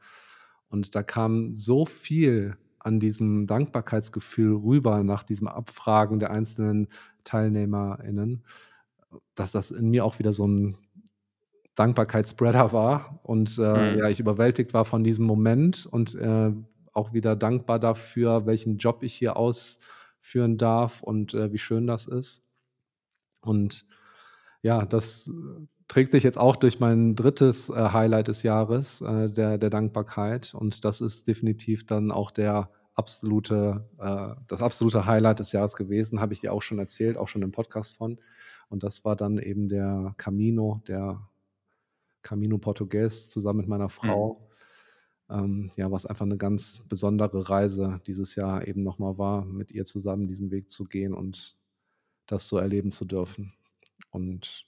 [0.70, 6.88] Und da kam so viel an diesem Dankbarkeitsgefühl rüber nach diesem Abfragen der einzelnen
[7.24, 8.44] TeilnehmerInnen,
[9.36, 10.76] dass das in mir auch wieder so 'n
[11.76, 14.00] Dankbarkeits-Spreader war und, äh, Mhm.
[14.00, 16.52] ja, ich überwältigt war von diesem Moment und, äh,
[16.94, 22.06] auch wieder dankbar dafür, welchen Job ich hier ausführen darf und, äh, wie schön das
[22.08, 22.40] ist.
[23.42, 23.86] Und
[24.62, 25.30] ja, das,
[25.88, 27.70] trägt sich jetzt auch durch mein 3.
[27.70, 30.54] äh, Highlight des Jahres, äh, der der Dankbarkeit.
[30.54, 36.20] Und das ist definitiv dann auch der absolute äh, das absolute Highlight des Jahres gewesen,
[36.20, 38.20] habe ich dir auch schon erzählt, auch schon im Podcast von.
[38.70, 41.28] Und das war dann eben der Camino, der
[42.22, 44.30] Camino Portugues zusammen mit meiner Mhm.
[44.30, 44.48] Frau,
[45.30, 49.72] ähm, ja, was einfach 'ne ganz besondere Reise dieses Jahr eben noch mal war, mit
[49.72, 51.56] ihr zusammen diesen Weg zu gehen und
[52.30, 53.52] das so erleben zu dürfen.
[54.10, 54.66] Und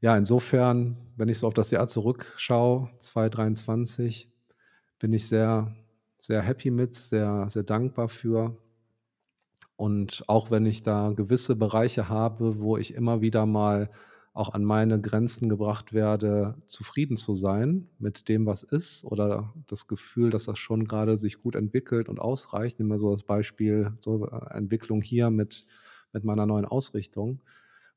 [0.00, 4.28] ja, insofern, wenn ich so auf das Jahr zurückschaue, 2023,
[4.98, 5.74] bin ich sehr,
[6.18, 8.56] sehr happy mit, sehr, sehr dankbar für.
[9.76, 13.90] Und auch wenn ich da gewisse Bereiche habe, wo ich immer wieder mal
[14.34, 19.86] auch an meine Grenzen gebracht werde, zufrieden zu sein mit dem, was ist oder das
[19.86, 22.78] Gefühl, dass das schon grade sich gut entwickelt und ausreicht.
[22.78, 25.66] Nimm mal so das Beispiel, so, äh, Entwicklung hier mit
[26.12, 27.40] mit meiner neuen Ausrichtung,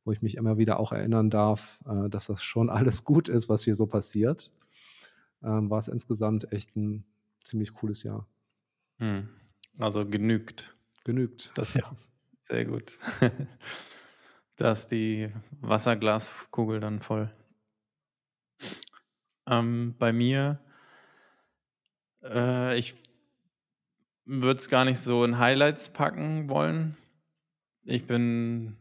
[0.04, 3.50] wo ich mich immer wieder auch erinnern darf, äh, dass das schon alles gut ist,
[3.50, 4.52] was hier so passiert,
[5.44, 7.04] ähm, war's insgesamt echt 'n
[7.44, 8.28] ziemlich cooles Jahr.
[9.00, 9.30] Mhm.
[9.78, 11.52] Also genügt Genügt.
[11.56, 11.96] das Jahr.
[12.44, 12.98] Sehr gut.
[14.58, 17.30] Da ist die Wasserglaskugel dann voll.
[19.48, 20.60] Ähm, bei mir
[22.24, 22.96] äh, ich
[24.26, 26.98] würde es gar nicht so in Highlights packen wollen.
[27.86, 28.78] Ich bin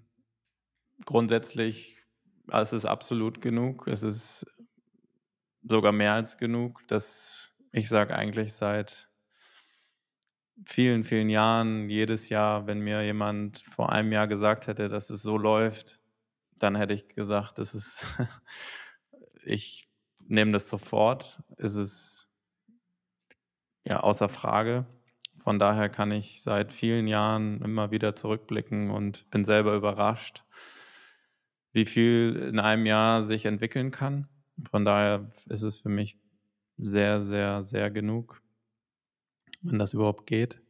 [1.04, 1.98] grundsätzlich
[2.52, 3.86] es ist absolut genug.
[3.86, 4.46] Es ist
[5.62, 9.08] sogar mehr als genug, dass ich sage eigentlich seit
[10.64, 15.22] vielen, vielen Jahren, jedes Jahr, wenn mir jemand vor einem Jahr gesagt hätte, dass es
[15.22, 16.00] so läuft,
[16.58, 18.06] dann hätte ich gesagt, das ist
[19.44, 19.88] ich
[20.26, 21.42] nehme das sofort.
[21.56, 22.28] Es ist
[23.84, 24.86] ja, außer Frage.
[25.44, 30.44] Von daher kann ich seit vielen Jahren immer wieder zurückblicken und bin selber überrascht
[31.72, 34.28] wie viel in einem Jahr sich entwickeln kann.
[34.70, 36.20] Von daher ist es für mich
[36.76, 38.40] sehr, sehr, sehr genug
[39.64, 40.60] wenn das überhaupt geht.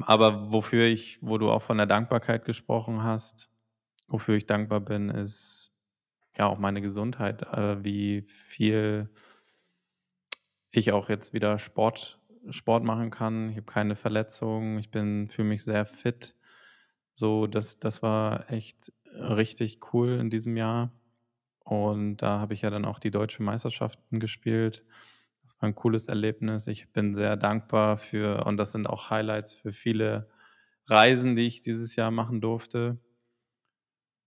[0.00, 3.50] Aber wofür ich wo du auch von der Dankbarkeit gesprochen hast,
[4.06, 5.74] wofür ich dankbar bin, ist
[6.38, 9.10] ja auch meine Gesundheit, äh, wie viel
[10.70, 12.18] ich auch jetzt wieder Sport
[12.50, 13.50] Sport machen kann.
[13.50, 14.78] Ich habe keine Verletzungen.
[14.78, 16.36] Ich bin fühle mich sehr fit.
[17.14, 20.92] So, das das war echt richtig cool in diesem Jahr.
[21.60, 24.84] Und da habe ich ja dann auch die Deutsche Meisterschaften gespielt.
[25.44, 26.66] Das war 'n cooles Erlebnis.
[26.68, 30.30] Ich bin sehr dankbar für und das sind auch Highlights für viele
[30.88, 32.98] Reisen, die ich dieses Jahr machen durfte.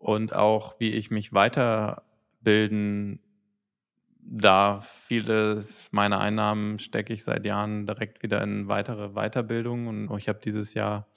[0.02, 3.20] Und auch, wie ich mich weiterbilden
[4.26, 4.90] darf.
[5.08, 10.40] Vieles meiner Einnahmen stecke ich seit Jahren direkt wieder in weitere Weiterbildung und ich habe
[10.40, 11.08] dieses Jahr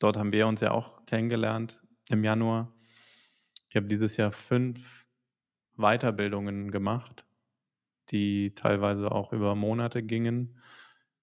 [0.00, 2.72] dort haben wir uns ja auch kennengelernt im Januar.
[3.68, 5.06] Ich habe dieses Jahr 5
[5.76, 7.24] Weiterbildungen gemacht,
[8.10, 10.58] die teilweise auch über Monate gingen,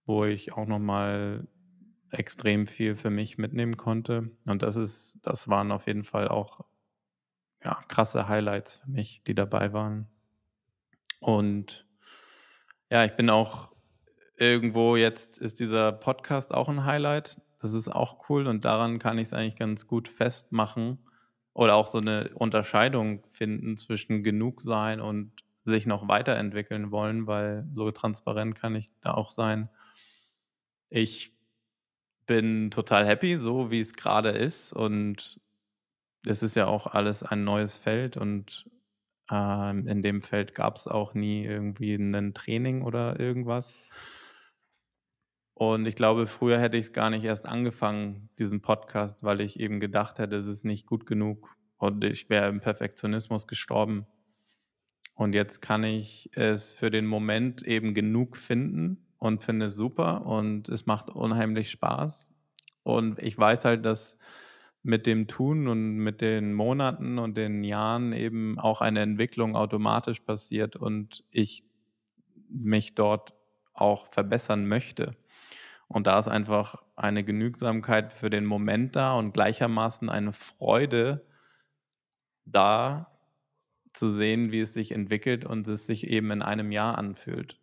[0.06, 1.48] wo ich auch noch mal
[2.12, 4.32] extrem viel für mich mitnehmen konnte.
[4.46, 6.62] Und das ist das waren auf jeden Fall auch,
[7.64, 10.08] ja, krasse Highlights für mich, die dabei waren.
[11.22, 11.84] Und
[12.92, 13.74] ja, ich bin auch
[14.38, 17.42] irgendwo jetzt ist dieser Podcast auch 'n Highlight.
[17.62, 21.00] Das ist auch cool und daran kann ich's eigentlich ganz gut festmachen
[21.54, 25.32] oder auch so 'ne Unterscheidung finden zwischen genug sein und
[25.66, 29.70] sich noch weiterentwickeln wollen, weil so transparent kann ich da auch sein.
[30.92, 31.34] Ich
[32.28, 35.40] bin total happy, so wie's grade ist und
[36.26, 38.70] es ist ja auch alles ein neues Feld und,
[39.32, 43.80] ähm, in dem Feld gab's auch nie irgendwie 'nen Training oder irgendwas.
[45.60, 49.80] Und ich glaube, früher hätte ich's gar nicht erst angefangen, diesen Podcast, weil ich eben
[49.80, 54.06] gedacht hätte, es ist nicht gut genug und ich wäre im Perfektionismus gestorben.
[55.16, 60.28] Und jetzt kann ich es für den Moment eben genug finden und finde es super
[60.28, 62.30] und es macht unheimlich Spaß.
[62.84, 64.20] Und ich weiß halt, dass
[64.88, 70.22] mit dem Tun und mit den Monaten und den Jahren eben auch eine Entwicklung automatisch
[70.22, 71.66] passiert und ich
[72.50, 73.34] mich dort
[73.74, 75.14] auch verbessern möchte.
[75.88, 81.26] Und da ist einfach eine Genügsamkeit für den Moment da und gleichermaßen eine Freude
[82.46, 83.12] da
[83.94, 87.60] zu sehen, wie es sich entwickelt und es sich eben in einem Jahr anfühlt.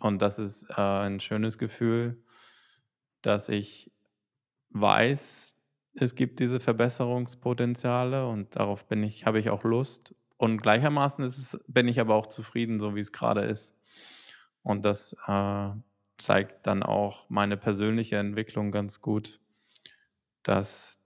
[0.00, 2.22] Und das ist, äh, 'n schönes Gefühl,
[3.22, 3.90] dass ich
[4.70, 5.58] weiß,
[5.94, 10.14] es gibt diese Verbesserungspotenziale und darauf bin ich habe ich auch Lust.
[10.36, 13.78] Und gleichermaßen es bin ich aber auch zufrieden, so wie es grade ist.
[14.62, 15.70] Und das, äh,
[16.18, 19.40] zeigt dann auch meine persönliche Entwicklung ganz gut,
[20.42, 21.00] dass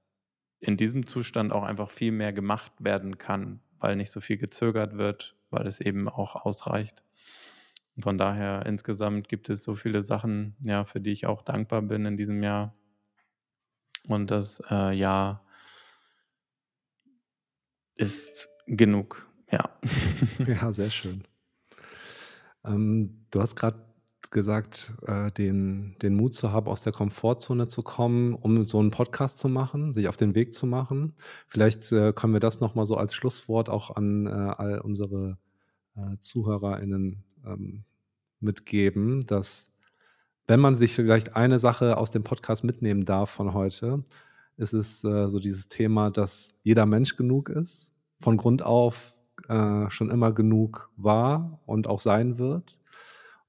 [0.60, 4.96] in diesem Zustand auch einfach viel mehr gemacht werden kann, weil nicht so viel gezögert
[4.96, 7.02] wird, weil es eben auch ausreicht.
[7.96, 11.82] Und von daher insgesamt gibt es so viele Sachen, ja, für die ich auch dankbar
[11.82, 12.74] bin in diesem Jahr.
[14.08, 15.42] Und das, äh, Jahr
[17.96, 19.68] ist genug, ja.
[20.46, 21.24] Ja, sehr schön.
[22.64, 23.76] Ähm, du hast grad
[24.30, 28.90] gesagt, äh, den den Mut zu haben, aus der Komfortzone zu kommen, um so 'n
[28.90, 31.14] Podcast zu machen, sich auf den Weg zu machen.
[31.46, 35.38] Vielleicht, äh, können wir das noch mal so als Schlusswort auch an, äh, all unsere,
[35.96, 37.84] äh, ZuhörerInnen, ähm,
[38.40, 39.72] mitgeben, dass
[40.48, 44.02] wenn man sich vielleicht eine Sache aus dem Podcast mitnehmen darf von heute,
[44.56, 49.14] ist es, äh, so dieses Thema, dass jeder Mensch genug ist, von Grund auf,
[49.48, 52.80] äh, schon immer genug war und auch sein wird.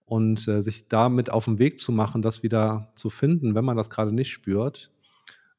[0.06, 3.78] Und, äh, sich damit auf 'n Weg zu machen, das wieder zu finden, wenn man
[3.78, 4.92] das grade nicht spürt,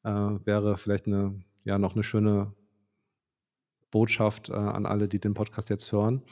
[0.03, 2.53] äh, wäre vielleicht 'ne ja, noch 'ne schöne
[3.93, 6.23] Botschaft, äh, an alle, die den Podcast jetzt hören.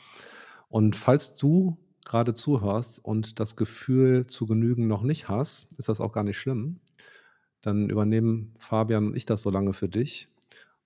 [0.69, 1.77] Und falls du
[2.09, 6.39] grade zuhörst und das Gefühl zu genügen noch nicht hast, ist das auch gar nicht
[6.39, 6.79] schlimm.
[7.61, 10.27] Dann übernehmen Fabian und ich das so lange für dich.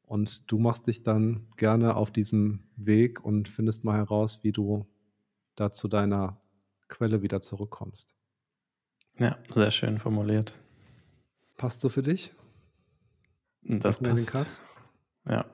[0.02, 4.86] Und du machst dich dann gerne auf diesem Weg und findest mal heraus, wie du
[5.56, 6.42] da zu deiner
[6.90, 8.16] Quelle wieder zurückkommst.
[9.18, 10.60] Ja, sehr schön formuliert.
[11.56, 12.34] Passt so für dich?
[13.62, 14.60] Das wir passt.
[15.26, 15.46] Ja.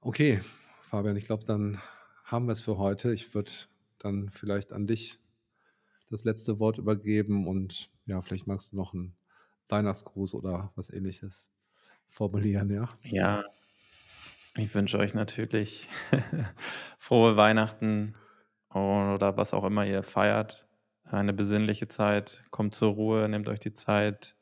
[0.00, 0.40] Okay,
[0.82, 1.82] Fabian, ich glaube, dann
[2.22, 3.12] haben wir's für heute.
[3.12, 3.50] Ich würde
[4.06, 5.18] dann vielleicht an dich
[6.10, 9.14] das letzte Wort übergeben und ja, vielleicht magst du noch 'n
[9.68, 11.52] Weihnachtsgruß oder was Ähnliches
[12.08, 12.88] formulieren, ja?
[13.02, 13.44] Ja.
[14.56, 15.88] Ich wünsche euch natürlich
[16.98, 18.14] frohe Weihnachten
[18.70, 20.66] oder was auch immer ihr feiert.
[21.04, 22.44] Eine besinnliche Zeit.
[22.50, 24.36] Kommt zur Ruhe, nehmt euch die Zeit,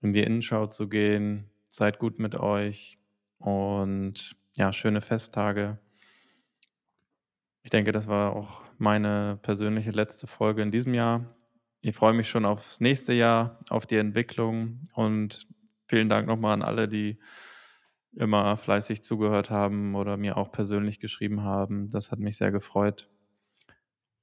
[0.00, 1.50] in die Innenschau zu gehen.
[1.68, 2.98] Seid gut mit euch
[3.38, 5.78] und ja, schöne Festtage.
[7.66, 11.34] Ich denke, das war auch meine persönliche letzte Folge in diesem Jahr.
[11.80, 15.48] Ich freue mich schon aufs nächste Jahr, auf die Entwicklung und
[15.88, 17.18] vielen Dank noch mal an alle, die
[18.12, 21.90] immer fleißig zugehört haben oder mir auch persönlich geschrieben haben.
[21.90, 23.10] Das hat mich sehr gefreut.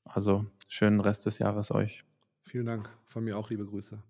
[0.05, 2.05] Also, schönen Rest des Jahres euch.
[2.43, 2.89] Vielen Dank.
[3.03, 4.01] Von mir auch liebe Grüße.